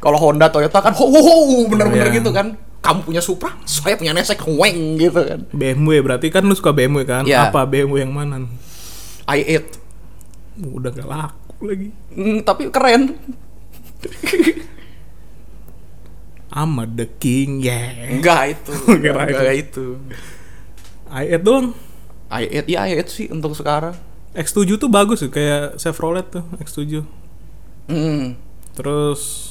Kalau 0.00 0.16
Honda, 0.16 0.48
Toyota 0.48 0.80
kan 0.80 0.96
ho 0.96 1.04
ho, 1.06 1.20
ho 1.20 1.34
bener-bener 1.68 2.08
Iya. 2.08 2.18
gitu 2.24 2.32
kan. 2.32 2.56
Kamu 2.80 3.04
punya 3.04 3.20
Supra, 3.20 3.52
saya 3.68 3.94
punya 4.00 4.16
Nesek 4.16 4.40
weng 4.48 4.96
gitu 4.96 5.20
kan. 5.20 5.40
BMW 5.52 6.00
berarti 6.00 6.32
kan 6.32 6.40
lu 6.48 6.56
suka 6.56 6.72
BMW 6.72 7.04
kan? 7.04 7.28
Iya. 7.28 7.52
Apa 7.52 7.68
BMW 7.68 8.08
yang 8.08 8.12
mana? 8.16 8.48
i8. 9.28 9.64
Udah 10.64 10.90
gak 10.90 11.08
laku 11.08 11.60
lagi. 11.68 11.88
Hmm, 12.16 12.40
tapi 12.40 12.72
keren. 12.72 13.14
I'm 16.50 16.74
the 16.98 17.06
king, 17.22 17.62
yeah. 17.62 18.10
Enggak 18.10 18.58
itu. 18.58 18.74
Kira 19.04 19.28
Enggak 19.30 19.54
itu. 19.54 19.86
i8 21.06 21.42
doang. 21.46 21.66
i8 22.30 22.66
ya 22.66 22.80
i8 22.90 23.06
sih 23.06 23.26
untuk 23.30 23.54
sekarang. 23.54 23.94
X7 24.34 24.78
tuh 24.78 24.90
bagus 24.90 25.22
sih 25.22 25.30
kayak 25.30 25.78
Chevrolet 25.78 26.26
tuh 26.26 26.42
X7. 26.62 27.02
Hmm. 27.90 28.38
Terus 28.74 29.49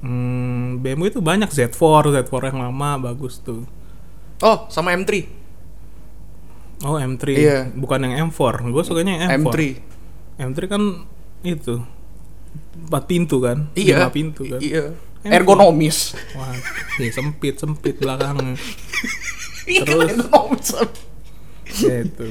hmm, 0.00 0.78
BMW 0.78 1.08
itu 1.08 1.20
banyak 1.20 1.48
Z4, 1.48 1.78
Z4 2.12 2.32
yang 2.48 2.58
lama 2.64 2.90
bagus 3.00 3.38
tuh. 3.38 3.66
Oh, 4.38 4.70
sama 4.70 4.94
M3. 4.94 5.26
Oh 6.78 6.94
M3, 6.94 7.24
Iya. 7.34 7.58
bukan 7.74 8.06
yang 8.06 8.30
M4. 8.30 8.62
Gue 8.70 8.82
sukanya 8.86 9.18
yang 9.18 9.42
M4. 9.42 9.50
M3. 9.50 9.58
M3 10.38 10.58
kan 10.64 10.82
itu 11.42 11.82
empat 12.86 13.04
pintu 13.10 13.42
kan? 13.42 13.66
Iya. 13.74 14.06
Lima 14.06 14.10
pintu 14.14 14.46
kan? 14.46 14.62
Iya. 14.62 14.94
M3. 15.26 15.34
Ergonomis. 15.34 16.14
Wah, 16.38 16.54
iya 17.02 17.10
sempit 17.10 17.58
sempit 17.58 17.98
belakangnya. 18.02 18.54
Iya, 19.66 19.82
Terus? 19.82 20.08
ergonomis. 20.14 20.68
ya 21.82 21.96
itu. 22.06 22.26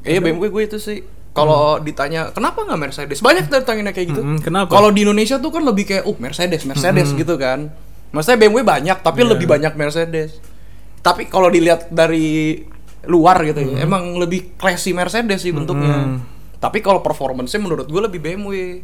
Kayaknya 0.00 0.20
BMW 0.24 0.44
gue 0.48 0.62
itu 0.64 0.78
sih. 0.80 0.98
Kalau 1.30 1.78
ditanya 1.78 2.34
kenapa 2.34 2.66
nggak 2.66 2.80
Mercedes? 2.80 3.22
Banyak 3.22 3.46
dari 3.46 3.62
tanya 3.62 3.94
kayak 3.94 4.08
gitu. 4.10 4.22
Mm-mm, 4.22 4.42
kenapa? 4.42 4.70
Kalau 4.70 4.90
di 4.90 5.06
Indonesia 5.06 5.38
tuh 5.38 5.54
kan 5.54 5.62
lebih 5.62 5.86
kayak 5.86 6.04
uh 6.04 6.16
Mercedes, 6.18 6.66
Mercedes 6.66 7.14
gitu 7.14 7.38
kan. 7.38 7.70
Maksudnya 8.10 8.38
BMW 8.42 8.66
banyak, 8.66 8.98
tapi 8.98 9.22
Iya. 9.22 9.30
lebih 9.38 9.46
banyak 9.46 9.72
Mercedes. 9.78 10.42
Tapi 11.00 11.30
kalau 11.30 11.46
dilihat 11.46 11.86
dari 11.88 12.58
luar 13.06 13.46
gitu 13.46 13.62
ya, 13.62 13.86
emang 13.86 14.18
lebih 14.18 14.58
classy 14.58 14.90
Mercedes 14.90 15.40
sih 15.40 15.54
bentuknya. 15.54 16.18
Tapi 16.58 16.82
kalau 16.82 16.98
performance 17.00 17.54
menurut 17.56 17.86
gue 17.86 18.02
lebih 18.02 18.18
BMW. 18.20 18.82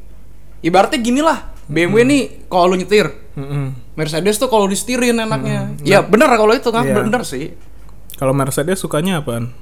Ibaratnya 0.62 0.98
gini 0.98 1.20
lah, 1.20 1.52
BMW 1.68 2.00
nih 2.06 2.22
kalau 2.48 2.72
lu 2.72 2.80
nyetir, 2.80 3.12
Mm-mm. 3.36 3.92
Mercedes 3.92 4.40
tuh 4.40 4.48
kalau 4.48 4.64
disetirin 4.64 5.18
enaknya. 5.18 5.74
Ya 5.82 6.00
bener 6.00 6.30
kalau 6.30 6.54
itu 6.54 6.70
kan, 6.72 6.86
Iya. 6.86 6.94
bener 6.96 7.22
sih. 7.26 7.52
Kalau 8.16 8.32
Mercedes 8.32 8.80
sukanya 8.80 9.20
apaan? 9.20 9.52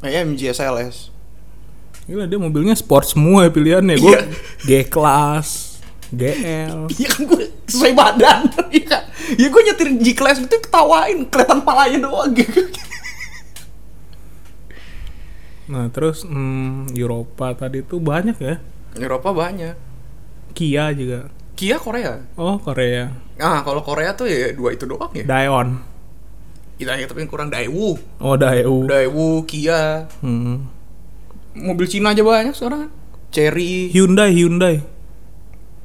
AMG 0.00 0.48
SLS. 0.48 1.12
Gila 2.10 2.26
dia 2.26 2.42
mobilnya 2.42 2.74
sport 2.74 3.06
semua 3.06 3.46
ya 3.46 3.54
pilihannya. 3.54 3.94
Gue 4.02 4.18
Iya. 4.18 4.26
G-Class, 4.66 5.78
GL. 6.10 6.90
Iya 6.90 7.06
kan 7.06 7.22
gue 7.22 7.42
sesuai 7.70 7.94
badan. 7.94 8.50
Iya. 8.74 8.98
Ya 9.38 9.46
gue 9.46 9.62
nyetir 9.62 9.94
G-Class 9.94 10.42
gitu 10.42 10.58
ketawain, 10.58 11.22
kelihatan 11.30 11.62
palanya 11.62 12.10
doang. 12.10 12.34
Nah 15.70 15.86
terus 15.94 16.26
hmm, 16.26 16.98
Eropa 16.98 17.54
tadi 17.54 17.86
tuh 17.86 18.02
banyak 18.02 18.34
ya. 18.42 18.58
Eropa 18.98 19.30
banyak. 19.30 19.78
Kia 20.50 20.90
juga. 20.90 21.30
Kia 21.54 21.78
Korea. 21.78 22.26
Oh 22.34 22.58
Korea. 22.58 23.06
Nah, 23.38 23.62
kalau 23.62 23.86
Korea 23.86 24.10
tuh 24.18 24.26
ya 24.26 24.50
dua 24.50 24.74
itu 24.74 24.90
doang 24.90 25.14
ya. 25.14 25.22
Daeon. 25.22 25.78
Kita 26.74 26.98
yang 26.98 27.06
tapi 27.06 27.22
yang 27.22 27.30
kurang 27.30 27.54
Daewoo. 27.54 27.94
Oh 28.18 28.34
Daewoo. 28.34 28.90
Daewoo, 28.90 29.46
Kia. 29.46 30.10
Hmm. 30.26 30.79
Mobil 31.52 31.86
Cina 31.86 32.10
aja 32.10 32.20
banyak 32.20 32.52
sekarang. 32.52 32.90
Cherry. 33.30 33.90
Hyundai 33.90 34.30
Hyundai. 34.30 34.82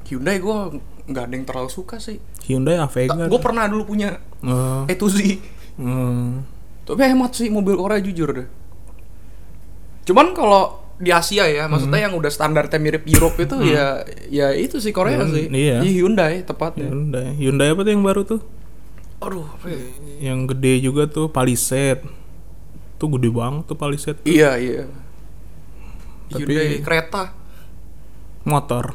Hyundai 0.03 0.37
gue 0.37 0.57
nggak 1.05 1.23
ada 1.23 1.33
yang 1.33 1.45
terlalu 1.45 1.69
suka 1.69 1.97
sih. 1.97 2.17
Hyundai 2.43 2.77
Avega. 2.77 3.25
Gue 3.25 3.39
pernah 3.39 3.65
dulu 3.65 3.85
punya 3.87 4.17
Oh. 4.41 4.85
E2Z. 4.85 5.41
Hmm. 5.75 6.45
Tapi 6.85 7.01
hemat 7.01 7.33
sih 7.33 7.49
mobil 7.49 7.73
Korea 7.73 7.97
jujur 7.97 8.29
deh. 8.31 8.47
Cuman 10.05 10.31
kalau 10.31 10.85
di 10.95 11.09
Asia 11.09 11.43
ya, 11.43 11.65
maksudnya 11.65 12.05
yang 12.05 12.13
udah 12.13 12.29
standarnya 12.29 12.77
mirip 12.77 13.03
Europe 13.03 13.35
itu 13.37 13.57
ya 13.67 13.99
ya 14.29 14.53
itu 14.53 14.77
sih 14.77 14.93
Korea 14.93 15.19
Hyun- 15.19 15.33
sih. 15.33 15.45
iya. 15.49 15.81
Hyundai 15.81 16.45
tepatnya. 16.45 16.87
Hyundai. 16.87 17.33
Hyundai 17.35 17.73
apa 17.73 17.81
tuh 17.81 17.91
yang 17.91 18.05
baru 18.05 18.21
tuh? 18.23 18.39
Aduh, 19.17 19.43
apa 19.43 19.65
ya? 19.65 19.81
Yang 20.23 20.39
gede 20.53 20.73
juga 20.83 21.03
tuh 21.05 21.25
Palisade. 21.27 22.05
Tuh 22.95 23.09
gede 23.11 23.27
banget 23.27 23.65
tuh 23.65 23.75
Palisade. 23.75 24.21
Iya, 24.23 24.55
iya. 24.55 24.85
Tapi- 26.29 26.45
Hyundai 26.45 26.81
kereta. 26.81 27.23
Motor. 28.45 28.93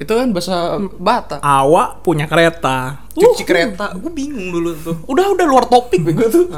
Itu 0.00 0.16
kan 0.16 0.32
bahasa 0.32 0.80
Batak. 0.80 1.44
Awak 1.44 2.00
punya 2.00 2.24
kereta. 2.24 3.04
Cuci 3.12 3.44
kereta. 3.44 3.92
Gue 3.94 4.08
bingung 4.08 4.48
dulu 4.48 4.72
tuh. 4.72 4.96
Udah, 5.04 5.28
udah 5.28 5.44
luar 5.44 5.68
topik 5.68 6.00
gue 6.00 6.26
tuh. 6.32 6.48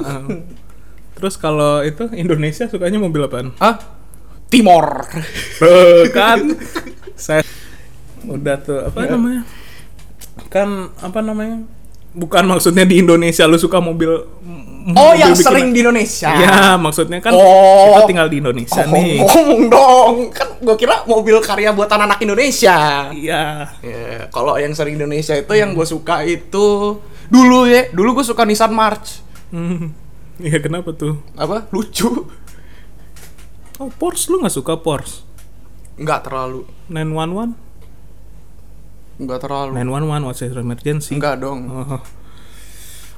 Terus 1.18 1.34
kalau 1.36 1.82
itu 1.82 2.06
Indonesia 2.14 2.70
sukanya 2.70 3.02
mobil 3.02 3.26
apaan? 3.26 3.50
Hah? 3.58 3.82
Timor. 4.46 5.10
Kan. 6.14 6.54
Saya 7.18 7.42
udah 8.22 8.56
tuh 8.62 8.78
apa 8.86 9.10
namanya? 9.10 9.42
Kan 10.46 10.94
apa 11.02 11.18
namanya? 11.18 11.66
Bukan 12.12 12.44
maksudnya 12.44 12.84
di 12.84 13.00
Indonesia 13.00 13.44
lu 13.44 13.56
suka 13.56 13.80
mobil 13.80 14.10
Oh, 14.82 15.14
mobil 15.14 15.14
yang 15.14 15.30
bikinan. 15.30 15.46
sering 15.46 15.66
di 15.70 15.78
Indonesia. 15.78 16.30
Ya, 16.34 16.74
maksudnya 16.74 17.22
kan 17.22 17.30
Oh. 17.30 17.94
kita 17.94 18.02
tinggal 18.04 18.26
di 18.26 18.42
Indonesia 18.42 18.82
Oh, 18.82 18.90
nih. 18.90 19.22
ngomong 19.22 19.62
dong. 19.70 20.14
Kan 20.28 20.58
gue 20.58 20.74
kira 20.74 21.06
mobil 21.06 21.38
karya 21.38 21.70
buatan 21.70 22.02
anak 22.02 22.18
Indonesia. 22.18 23.06
Iya. 23.14 23.70
Ya, 23.78 24.26
kalau 24.28 24.58
yang 24.58 24.74
sering 24.74 24.98
Indonesia 24.98 25.32
itu 25.32 25.52
yang 25.54 25.70
gue 25.72 25.86
suka 25.86 26.26
itu 26.26 26.98
dulu 27.30 27.64
ya, 27.64 27.88
dulu 27.90 28.18
gue 28.18 28.26
suka 28.26 28.42
Nissan 28.42 28.74
March. 28.74 29.22
Hmm. 29.54 29.94
Iya, 30.36 30.58
kenapa 30.58 30.90
tuh? 30.90 31.22
Apa? 31.32 31.70
Lucu. 31.70 32.26
Oh, 33.78 33.88
Porsche 33.88 34.28
lu 34.28 34.42
nggak 34.42 34.52
suka 34.52 34.74
Porsche? 34.76 35.22
Nggak 35.94 36.26
terlalu. 36.26 36.66
911? 36.88 37.54
Enggak 39.22 39.38
terlalu. 39.40 39.78
911 39.78 40.26
what's 40.26 40.42
your 40.42 40.58
emergency? 40.58 41.14
Enggak 41.14 41.38
dong. 41.38 41.70
Oh, 41.70 42.02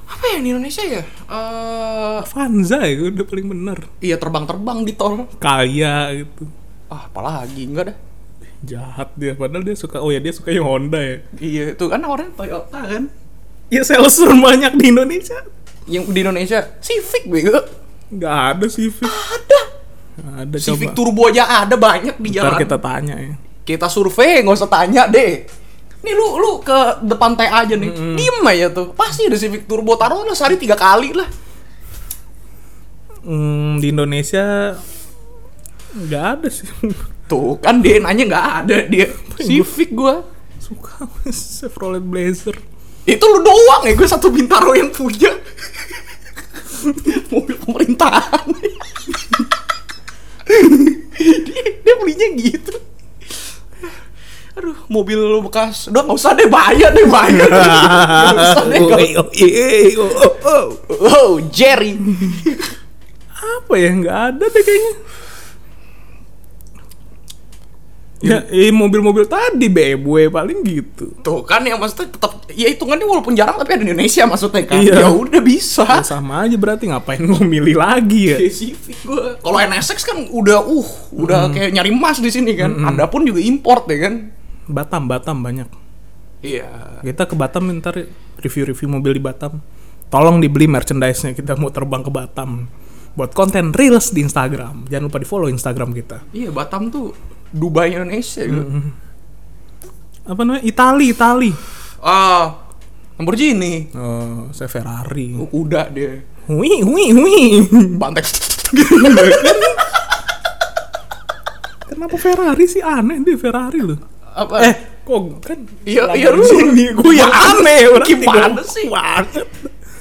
Apa 0.05 0.23
ya 0.29 0.37
di 0.37 0.49
Indonesia 0.49 0.85
ya? 0.85 1.01
Eh 1.01 2.17
Avanza 2.21 2.77
ya 2.79 2.93
udah 3.03 3.25
paling 3.25 3.47
bener. 3.49 3.77
iya 3.99 4.15
terbang-terbang 4.15 4.85
di 4.85 4.93
tol. 4.93 5.25
Kaya 5.35 6.13
gitu. 6.13 6.45
Ah, 6.85 7.09
apalagi 7.09 7.65
enggak 7.65 7.85
dah. 7.89 7.97
Jahat 8.61 9.09
dia 9.13 9.33
padahal 9.33 9.61
dia 9.61 9.73
suka 9.73 9.97
oh 9.97 10.09
ya 10.09 10.17
dia 10.17 10.29
suka 10.29 10.49
yang 10.49 10.63
Honda 10.63 10.97
ya. 10.97 11.17
Iya, 11.35 11.63
itu 11.73 11.85
kan 11.85 12.01
orangnya 12.01 12.33
Toyota 12.33 12.79
kan. 12.81 13.03
Ya 13.67 13.81
salesman 13.81 14.37
banyak 14.47 14.77
di 14.77 14.93
Indonesia. 14.93 15.41
Yang 15.85 16.05
di 16.09 16.19
Indonesia 16.21 16.59
Civic 16.79 17.25
bego. 17.25 17.57
Nggak 18.07 18.35
ada 18.53 18.65
Civic. 18.65 19.05
Ada. 19.05 19.61
Nggak 20.15 20.37
ada 20.45 20.57
Civic 20.57 20.89
coba. 20.89 20.97
Turbo 20.97 21.21
aja 21.27 21.43
ada 21.59 21.75
banyak 21.75 22.15
di 22.15 22.29
Ntar 22.31 22.37
jalan. 22.53 22.59
kita 22.61 22.77
tanya 22.77 23.15
ya. 23.17 23.33
kita 23.65 23.89
survei 23.89 24.39
nggak 24.39 24.55
usah 24.55 24.69
tanya 24.69 25.09
deh 25.09 25.41
nih 26.05 26.13
lu 26.13 26.27
lu 26.37 26.51
ke 26.61 27.01
depan 27.01 27.33
teh 27.33 27.49
aja 27.49 27.73
nih. 27.73 27.89
Diem 28.13 28.45
aja 28.45 28.69
tuh. 28.69 28.93
Pasti 28.93 29.25
ada 29.25 29.35
Civic 29.35 29.65
Turbo 29.65 29.97
taruh 29.97 30.21
lah 30.21 30.37
sehari 30.37 30.61
tiga 30.61 30.77
kali 30.77 31.11
lah. 31.17 31.25
Hmm, 33.25 33.81
di 33.81 33.89
Indonesia 33.89 34.77
nggak 35.97 36.25
ada 36.37 36.47
sih. 36.53 36.69
tuh 37.25 37.57
kan 37.57 37.81
dia 37.81 37.97
nanya 37.97 38.23
nggak 38.29 38.47
ada 38.61 38.77
dia. 38.85 39.09
Civic 39.41 39.97
gua. 39.97 40.21
suka 40.61 41.05
Chevrolet 41.29 42.01
Blazer. 42.01 42.57
itu 43.05 43.21
lu 43.21 43.37
doang 43.45 43.85
ya 43.85 43.93
gue 43.93 44.09
satu 44.09 44.33
bintaro 44.33 44.73
yang 44.73 44.89
punya. 44.89 45.29
Mobil 47.33 47.57
pemerintahan. 47.61 48.45
Dia, 51.15 51.63
dia 51.81 51.95
belinya 51.97 52.27
gitu 52.37 52.84
mobil 54.85 55.17
lu 55.17 55.41
bekas 55.45 55.89
udah 55.89 56.01
nggak 56.05 56.17
usah 56.17 56.31
deh 56.37 56.49
bayar 56.49 56.89
deh 56.93 57.07
bayar 57.09 57.49
Oh, 59.97 60.09
oh, 60.09 60.29
oh, 60.45 60.65
oh, 61.09 61.31
Jerry 61.49 61.97
Apa 63.35 63.73
ya 63.77 63.89
nggak 63.93 64.17
ada 64.31 64.45
deh 64.45 64.63
kayaknya. 64.63 64.93
Ya, 68.25 68.41
eh, 68.49 68.73
mobil-mobil 68.73 69.29
tadi 69.29 69.69
BMW 69.69 70.33
paling 70.33 70.65
gitu. 70.65 71.13
Tuh 71.21 71.45
kan 71.45 71.61
yang 71.61 71.77
maksudnya 71.77 72.09
tetap 72.09 72.41
ya 72.49 72.71
hitungannya 72.73 73.05
walaupun 73.05 73.37
jarang 73.37 73.59
tapi 73.61 73.77
ada 73.77 73.83
di 73.85 73.93
Indonesia 73.93 74.25
maksudnya 74.25 74.65
kan. 74.65 74.81
Iya. 74.81 75.05
Ya 75.05 75.09
udah 75.13 75.41
bisa. 75.45 75.85
Ya, 75.85 76.01
sama 76.01 76.47
aja 76.47 76.57
berarti 76.57 76.89
ngapain 76.89 77.21
lu 77.21 77.37
milih 77.45 77.77
lagi 77.77 78.33
ya? 78.33 78.37
Gua. 79.05 79.37
Kalau 79.37 79.57
NSX 79.61 79.99
kan 80.01 80.17
udah 80.31 80.57
uh, 80.63 80.89
udah 81.13 81.53
kayak 81.53 81.69
nyari 81.75 81.93
emas 81.93 82.17
di 82.17 82.31
sini 82.33 82.57
kan. 82.57 82.73
Ada 82.73 83.05
pun 83.11 83.27
juga 83.27 83.43
import 83.43 83.85
ya 83.93 84.09
kan. 84.09 84.33
Batam, 84.65 85.05
Batam 85.09 85.41
banyak. 85.41 85.69
Iya. 86.45 87.01
Kita 87.01 87.25
ke 87.25 87.33
Batam 87.37 87.69
ntar 87.81 88.05
review-review 88.41 88.87
mobil 88.89 89.17
di 89.17 89.23
Batam. 89.23 89.61
Tolong 90.09 90.37
dibeli 90.37 90.69
merchandise-nya 90.69 91.33
kita 91.33 91.57
mau 91.57 91.73
terbang 91.73 92.05
ke 92.05 92.11
Batam. 92.13 92.69
Buat 93.15 93.31
konten 93.31 93.71
reels 93.71 94.11
di 94.11 94.21
Instagram. 94.21 94.85
Jangan 94.91 95.05
lupa 95.07 95.17
di 95.17 95.27
follow 95.27 95.49
Instagram 95.49 95.95
kita. 95.95 96.21
Iya, 96.35 96.51
Batam 96.53 96.91
tuh 96.93 97.15
Dubai 97.49 97.95
Indonesia 97.95 98.43
gitu. 98.43 98.63
Apa 100.25 100.41
namanya? 100.41 100.63
Itali, 100.65 101.13
Itali. 101.13 101.51
Ah, 102.01 102.65
Lamborghini. 103.15 103.87
Oh, 103.95 104.51
saya 104.51 104.67
Ferrari. 104.67 105.37
Oh, 105.39 105.47
kuda 105.47 105.87
dia. 105.93 106.19
Hui, 106.51 106.83
hui, 106.83 107.15
hui. 107.15 107.63
Bantek. 107.95 108.25
Kenapa 111.89 112.17
Ferrari 112.19 112.65
sih 112.67 112.83
aneh 112.83 113.23
dia 113.23 113.39
Ferrari 113.39 113.79
loh. 113.79 114.14
Apa? 114.35 114.55
Eh, 114.67 114.73
kok 115.01 115.19
kan 115.39 115.59
Iya, 115.87 116.11
iya, 116.11 116.27
lu. 116.35 116.43
Gue 116.99 117.13
yang 117.15 117.31
aneh 117.31 117.87
berarti 117.87 118.13
Gimana 118.19 118.61
sih? 118.67 118.85
Banget. 118.91 119.47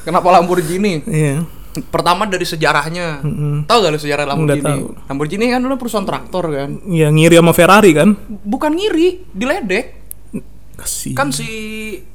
Kenapa 0.03 0.27
Lamborghini? 0.35 1.07
Iya. 1.07 1.47
Pertama 1.91 2.27
dari 2.27 2.43
sejarahnya. 2.43 3.23
Tahu 3.67 3.79
gak 3.79 3.93
lu 3.95 3.99
sejarah 3.99 4.27
Lamborghini? 4.27 4.63
tahu. 4.63 4.85
Lamborghini 5.07 5.45
kan 5.51 5.63
dulu 5.63 5.75
perusahaan 5.79 6.07
traktor 6.07 6.45
kan. 6.51 6.71
Ya 6.91 7.11
ngiri 7.11 7.39
sama 7.39 7.55
Ferrari 7.55 7.91
kan? 7.95 8.15
Bukan 8.27 8.75
ngiri, 8.75 9.23
diledek. 9.31 10.03
Kasih. 10.75 11.15
Kan 11.15 11.31
si 11.31 11.47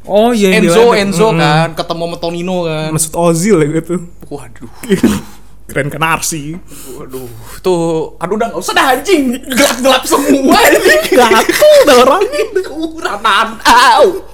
Oh 0.04 0.36
iya 0.36 0.52
Enzo 0.60 0.92
diledek. 0.92 1.00
Enzo 1.08 1.28
Mm-mm. 1.32 1.40
kan 1.40 1.68
ketemu 1.80 2.04
sama 2.04 2.18
Tonino 2.20 2.58
kan. 2.68 2.90
Mesut 2.92 3.16
Ozil 3.16 3.56
ya 3.64 3.68
gitu. 3.80 3.96
Waduh. 4.28 4.70
Keren 5.70 5.94
kan 5.94 6.02
Arsi. 6.02 6.58
Waduh. 6.98 7.30
Tuh, 7.62 8.18
aduh 8.18 8.36
udah 8.36 8.50
gak 8.50 8.62
usah 8.66 8.74
dah 8.74 8.98
anjing. 8.98 9.38
Gelap-gelap 9.46 10.04
semua 10.10 10.58
ini. 10.74 10.96
Gatel 11.14 11.74
dah 11.86 11.98
orangnya. 12.02 12.44
Kuranan. 12.98 13.48
Au. 13.62 14.26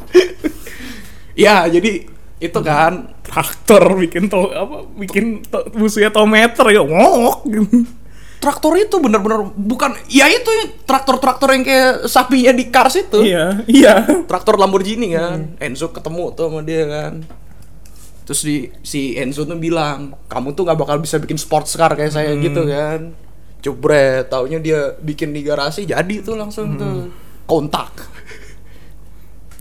ya, 1.36 1.67
jadi 1.67 2.08
itu 2.39 2.60
kan 2.63 3.15
Traktor 3.26 3.98
bikin 3.98 4.30
to 4.30 4.54
apa 4.54 4.86
bikin 5.02 5.41
to, 5.43 5.65
musuhnya 5.74 6.13
tometer 6.13 6.67
ya 6.69 6.84
ngok 6.84 7.48
traktor 8.45 8.78
itu 8.78 9.02
bener-bener 9.02 9.50
bukan 9.58 9.98
ya 10.06 10.30
itu 10.30 10.78
traktor-traktor 10.86 11.50
yang 11.58 11.65
kayak 11.65 12.06
sapinya 12.06 12.54
di 12.54 12.69
Cars 12.69 13.02
itu. 13.02 13.26
Iya, 13.26 13.65
iya. 13.65 14.06
Traktor 14.30 14.62
Lamborghini 14.62 15.17
kan. 15.17 15.58
Enzo 15.58 15.89
ketemu 15.89 16.30
tuh 16.38 16.54
sama 16.54 16.62
dia 16.62 16.86
kan. 16.86 17.26
Terus 18.26 18.42
di 18.42 18.68
si 18.82 19.14
Enzo 19.16 19.46
tuh 19.46 19.56
bilang, 19.62 20.18
"Kamu 20.26 20.58
tuh 20.58 20.66
nggak 20.66 20.80
bakal 20.82 20.98
bisa 20.98 21.22
bikin 21.22 21.38
sports 21.38 21.78
car 21.78 21.94
kayak 21.94 22.12
saya 22.12 22.34
gitu 22.42 22.66
kan." 22.66 23.14
Jebret, 23.62 24.30
taunya 24.30 24.62
dia 24.62 24.94
bikin 25.02 25.34
di 25.34 25.42
garasi 25.42 25.90
jadi 25.90 26.22
tuh 26.22 26.38
langsung 26.38 26.78
tuh 26.78 27.10
kontak. 27.50 27.94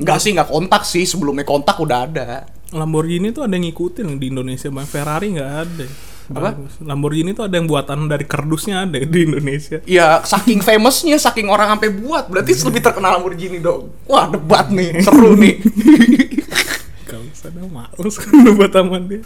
Enggak 0.00 0.18
sih, 0.20 0.35
nggak 0.35 0.50
kontak 0.50 0.83
sih. 0.85 1.05
Sebelumnya 1.07 1.46
kontak 1.46 1.79
udah 1.81 1.98
ada. 2.05 2.44
Lamborghini 2.74 3.31
tuh 3.31 3.46
ada 3.46 3.55
yang 3.55 3.70
ngikutin 3.70 4.18
di 4.18 4.27
Indonesia, 4.29 4.68
Bang. 4.68 4.85
Ferrari 4.85 5.38
nggak 5.38 5.53
ada. 5.55 5.87
Apa? 6.24 6.50
Lamborghini 6.81 7.37
tuh 7.37 7.44
ada 7.44 7.61
yang 7.61 7.68
buatan 7.68 8.09
dari 8.09 8.24
kardusnya 8.24 8.88
ada 8.88 8.96
di 8.96 9.20
Indonesia. 9.29 9.85
Ya 9.85 10.24
saking 10.24 10.64
famousnya, 10.64 11.20
saking 11.20 11.53
orang 11.53 11.68
sampai 11.77 11.92
buat, 11.92 12.33
berarti 12.33 12.57
lebih 12.64 12.81
terkenal 12.81 13.20
Lamborghini 13.20 13.61
dong. 13.61 13.92
Wah 14.09 14.33
debat 14.33 14.72
nih, 14.72 15.05
seru 15.05 15.37
nih. 15.37 15.61
Sana 17.44 17.61
males 17.66 18.14
kan 18.16 18.33
buat 18.57 18.70
taman 18.70 19.02
dia. 19.04 19.20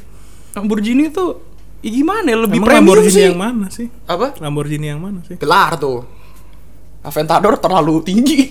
Lamborghini 0.52 1.06
tuh 1.08 1.38
ya 1.78 1.90
gimana 1.92 2.26
ya, 2.26 2.36
lebih 2.36 2.58
Emang 2.58 2.66
premium 2.66 2.82
Lamborghini 2.90 3.14
sih. 3.14 3.24
yang 3.24 3.38
mana 3.38 3.66
sih? 3.70 3.86
Apa? 4.04 4.34
Lamborghini 4.36 4.86
yang 4.88 4.98
mana 4.98 5.22
sih? 5.22 5.38
Gelar 5.38 5.78
tuh. 5.78 6.02
Aventador 7.00 7.54
terlalu 7.56 8.02
tinggi. 8.02 8.50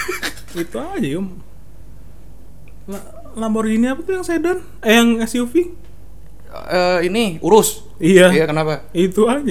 Itu 0.54 0.78
aja 0.78 1.02
yum. 1.02 1.34
La- 2.86 3.06
Lamborghini 3.34 3.86
apa 3.86 4.00
tuh 4.00 4.14
yang 4.14 4.22
sedan? 4.22 4.62
Eh 4.80 4.94
yang 4.94 5.18
SUV? 5.20 5.74
Eh 6.70 6.98
ini 7.04 7.42
urus. 7.42 7.82
Iya. 7.98 8.30
Iya 8.30 8.44
kenapa? 8.46 8.86
Itu 8.90 9.26
aja. 9.26 9.50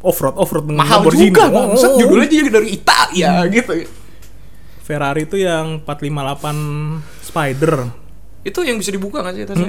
Offroad, 0.00 0.38
offroad 0.38 0.64
dengan 0.64 0.80
Mahal 0.80 1.02
Lamborghini. 1.04 1.28
juga 1.28 1.42
Oh, 1.50 1.74
oh, 1.74 1.76
oh. 1.76 1.98
judulnya 1.98 2.28
juga 2.30 2.50
dari 2.56 2.68
Italia 2.72 3.30
gitu. 3.50 3.72
Ferrari 4.80 5.22
itu 5.22 5.36
yang 5.36 5.82
458 5.84 7.02
Spider. 7.22 7.74
Itu 8.40 8.64
yang 8.64 8.80
bisa 8.80 8.88
dibuka 8.90 9.20
gak 9.20 9.34
sih 9.34 9.44
tasnya? 9.44 9.68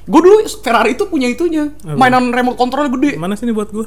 gue 0.00 0.20
dulu 0.20 0.42
Ferrari 0.62 0.94
itu 0.94 1.06
punya 1.06 1.26
itunya. 1.26 1.70
Apa? 1.82 1.94
Mainan 1.94 2.30
remote 2.30 2.58
control 2.58 2.90
gede. 2.90 3.14
Mana 3.14 3.34
sih 3.34 3.46
ini 3.46 3.54
buat 3.54 3.70
gua? 3.70 3.86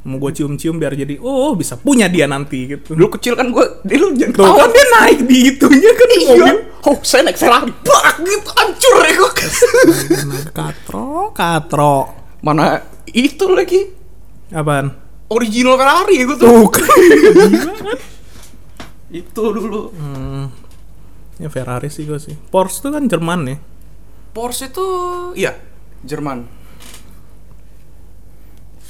Mau 0.00 0.16
gua 0.16 0.32
cium-cium 0.32 0.80
biar 0.80 0.96
jadi 0.96 1.20
oh 1.20 1.52
bisa 1.52 1.76
punya 1.76 2.08
dia 2.08 2.24
nanti 2.24 2.64
gitu. 2.64 2.96
Dulu 2.96 3.20
kecil 3.20 3.36
kan 3.36 3.52
gue, 3.52 3.64
dia 3.84 4.00
lu 4.00 4.16
jangan 4.16 4.32
ketawa 4.32 4.54
kan 4.56 4.70
dia 4.72 4.86
naik 4.96 5.18
di 5.28 5.38
itunya 5.52 5.90
kan 5.92 6.08
Iya. 6.08 6.20
mobil. 6.24 6.56
Oh, 6.88 6.96
saya 7.04 7.28
naik 7.28 7.36
Ferrari. 7.36 7.68
Bak 7.84 8.16
gitu 8.24 8.48
hancur 8.56 8.94
ya 9.04 9.12
gue. 9.12 9.32
Katro, 10.56 11.36
katro. 11.36 11.96
Mana 12.40 12.80
itu 13.06 13.44
lagi 13.52 13.92
Apaan? 14.48 14.88
original 15.28 15.76
Ferrari 15.76 16.14
ya 16.16 16.24
gue 16.24 16.38
tuh. 16.40 16.64
Kan? 16.72 16.88
Itu 19.10 19.42
dulu. 19.52 19.82
Hmm. 19.92 20.48
Ya 21.40 21.48
Ferrari 21.48 21.88
sih 21.88 22.04
gua 22.04 22.20
sih. 22.20 22.36
Porsche 22.52 22.84
tuh 22.84 22.92
kan 22.92 23.08
Jerman 23.08 23.40
ya. 23.48 23.56
Porsche 24.36 24.68
itu 24.68 24.86
iya 25.34 25.56
Jerman. 26.04 26.60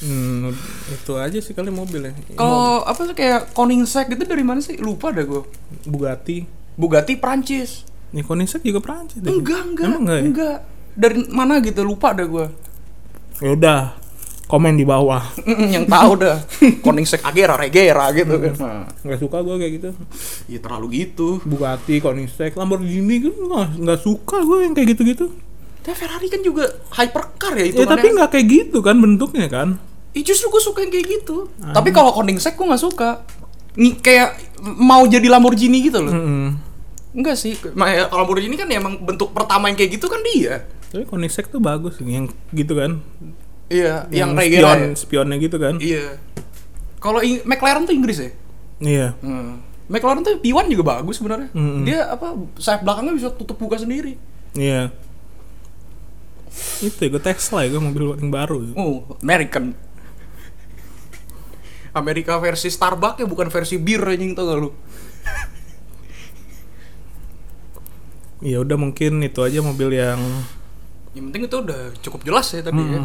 Hmm, 0.00 0.48
itu 0.88 1.12
aja 1.20 1.38
sih 1.44 1.52
kali 1.52 1.68
mobil 1.68 2.08
ya. 2.08 2.12
Kalau 2.32 2.80
apa 2.88 3.04
sih 3.04 3.12
kayak 3.12 3.52
Koenigsegg 3.52 4.08
gitu 4.08 4.24
dari 4.24 4.40
mana 4.40 4.64
sih? 4.64 4.80
Lupa 4.80 5.12
dah 5.12 5.22
gue. 5.22 5.44
Bugatti. 5.84 6.48
Bugatti 6.80 7.20
Prancis. 7.20 7.84
Nih 8.16 8.24
Koenigsegg 8.24 8.64
juga 8.64 8.80
Prancis 8.80 9.20
deh. 9.20 9.28
Enggak, 9.28 9.60
enggak. 9.60 9.86
Enggak 9.92 10.16
ya? 10.16 10.24
enggak. 10.24 10.58
Dari 10.96 11.16
mana 11.28 11.60
gitu 11.60 11.84
lupa 11.84 12.16
dah 12.16 12.24
gue. 12.24 12.46
Ya 13.44 13.48
udah, 13.52 13.80
komen 14.50 14.74
di 14.74 14.82
bawah. 14.82 15.22
yang 15.46 15.86
tahu 15.86 16.18
dah. 16.18 16.42
Koenigsegg 16.84 17.22
Agera, 17.22 17.54
Regera 17.54 18.10
gitu 18.10 18.34
kan. 18.34 18.54
Nah, 18.58 18.82
Nggak 19.06 19.18
suka 19.22 19.38
gua 19.40 19.54
kayak 19.54 19.72
gitu. 19.78 19.88
ya 20.50 20.58
terlalu 20.58 21.06
gitu. 21.06 21.38
Bugatti, 21.46 22.02
Koenigsegg, 22.02 22.58
Lamborghini 22.58 23.22
kan 23.22 23.34
nggak 23.78 24.00
suka 24.02 24.42
gue 24.42 24.66
yang 24.66 24.74
kayak 24.74 24.98
gitu-gitu. 24.98 25.30
Tapi 25.80 25.94
Ferrari 25.96 26.28
kan 26.28 26.42
juga 26.42 26.66
hypercar 26.92 27.56
ya 27.56 27.64
itu 27.64 27.80
Ya 27.80 27.86
tapi 27.86 28.10
nggak 28.10 28.30
kayak 28.34 28.46
gitu 28.50 28.78
kan 28.82 28.98
bentuknya 28.98 29.46
kan. 29.46 29.78
Ih, 30.10 30.26
justru 30.26 30.50
gue 30.50 30.58
suka 30.58 30.82
yang 30.82 30.90
kayak 30.90 31.06
gitu. 31.22 31.46
Tapi 31.70 31.94
kalau 31.94 32.10
Koenigsegg 32.10 32.58
gue 32.58 32.66
nggak 32.66 32.82
suka. 32.82 33.22
Nih 33.78 33.96
kayak 33.96 34.34
mau 34.60 35.06
jadi 35.06 35.30
Lamborghini 35.30 35.86
gitu 35.86 36.02
loh. 36.02 36.10
Mm-mm. 36.10 36.48
Enggak 37.10 37.38
sih, 37.38 37.54
ya, 37.54 38.06
kalau 38.06 38.26
Lamborghini 38.26 38.54
kan 38.54 38.66
emang 38.66 38.98
bentuk 38.98 39.30
pertama 39.30 39.66
yang 39.66 39.78
kayak 39.78 39.98
gitu 39.98 40.10
kan 40.10 40.18
dia. 40.26 40.66
Tapi 40.90 41.06
Koenigsegg 41.06 41.46
tuh 41.48 41.62
bagus 41.62 42.02
yang 42.02 42.26
gitu 42.50 42.74
kan. 42.74 42.98
Iya, 43.70 44.10
yang, 44.10 44.34
kayak 44.34 44.50
spion, 44.50 44.78
gitu. 44.82 44.98
spionnya 44.98 45.36
gitu 45.38 45.56
kan. 45.62 45.78
Iya. 45.78 46.18
Kalau 46.98 47.22
McLaren 47.46 47.86
tuh 47.86 47.94
Inggris 47.94 48.18
ya? 48.18 48.30
Iya. 48.82 49.08
Hmm. 49.22 49.62
McLaren 49.86 50.26
tuh 50.26 50.42
P1 50.42 50.66
juga 50.70 50.98
bagus 50.98 51.22
sebenarnya. 51.22 51.54
Mm-mm. 51.54 51.86
Dia 51.86 52.10
apa 52.10 52.34
sayap 52.58 52.82
belakangnya 52.82 53.14
bisa 53.14 53.28
tutup 53.30 53.58
buka 53.62 53.78
sendiri. 53.78 54.18
Iya. 54.58 54.90
Itu 56.82 56.98
ya, 56.98 57.08
gue 57.14 57.22
Tesla 57.22 57.62
ya, 57.62 57.74
gue 57.74 57.82
mobil 57.82 58.18
paling 58.18 58.30
baru. 58.30 58.56
Oh, 58.74 59.06
American. 59.22 59.74
Amerika 61.90 62.38
versi 62.38 62.70
Starbucks 62.70 63.22
ya 63.22 63.26
bukan 63.26 63.50
versi 63.50 63.78
bir 63.78 64.02
anjing 64.02 64.34
tau 64.34 64.46
gak 64.46 64.58
lu? 64.62 64.70
Ya 68.40 68.62
udah 68.62 68.78
mungkin 68.78 69.20
itu 69.20 69.40
aja 69.42 69.60
mobil 69.60 70.00
yang 70.00 70.16
Yang 71.12 71.24
penting 71.28 71.42
itu 71.50 71.56
udah 71.60 71.80
cukup 71.98 72.20
jelas 72.22 72.46
ya 72.54 72.62
tadi 72.62 72.78
ya. 72.78 73.00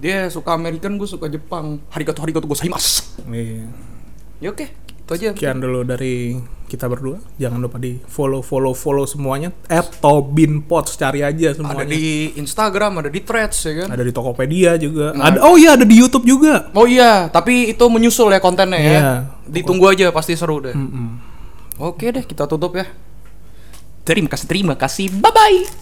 Dia 0.00 0.32
suka 0.32 0.56
American, 0.56 0.96
gue 0.96 1.04
suka 1.04 1.28
Jepang. 1.28 1.76
Harigato 1.92 2.24
harigato 2.24 2.48
gozaimasu. 2.48 3.04
Iya. 3.28 3.68
Ya 4.40 4.48
oke, 4.48 4.72
itu 4.72 5.10
aja. 5.12 5.36
Sekian 5.36 5.60
dulu 5.60 5.84
dari 5.84 6.40
kita 6.64 6.88
berdua. 6.88 7.20
Jangan 7.36 7.60
lupa 7.60 7.76
di 7.76 8.00
follow 8.08 8.40
follow 8.40 8.72
follow 8.72 9.04
semuanya. 9.04 9.52
At 9.68 10.00
Tobin 10.00 10.64
Pots 10.64 10.96
cari 10.96 11.20
aja 11.20 11.52
semuanya. 11.52 11.84
Ada 11.84 11.92
di 11.92 12.32
Instagram, 12.40 13.04
ada 13.04 13.10
di 13.12 13.20
Threads 13.20 13.58
ya 13.60 13.84
kan. 13.84 13.88
Ada 13.92 14.02
di 14.08 14.12
Tokopedia 14.16 14.80
juga. 14.80 15.12
Nah. 15.12 15.28
Ada 15.28 15.38
oh 15.44 15.60
iya 15.60 15.76
ada 15.76 15.84
di 15.84 16.00
YouTube 16.00 16.24
juga. 16.24 16.72
Oh 16.72 16.88
iya, 16.88 17.28
tapi 17.28 17.68
itu 17.68 17.84
menyusul 17.92 18.32
ya 18.32 18.40
kontennya 18.40 18.80
ya. 18.80 18.88
Iya. 18.88 19.10
Ditunggu 19.44 19.84
aja 19.92 20.08
pasti 20.08 20.32
seru 20.32 20.64
deh. 20.64 20.72
Mm-mm. 20.72 21.20
Oke 21.76 22.08
deh, 22.08 22.24
kita 22.24 22.48
tutup 22.48 22.72
ya. 22.80 22.88
Terima 24.08 24.32
kasih, 24.32 24.46
terima 24.48 24.74
kasih. 24.80 25.12
Bye 25.12 25.28
bye. 25.28 25.79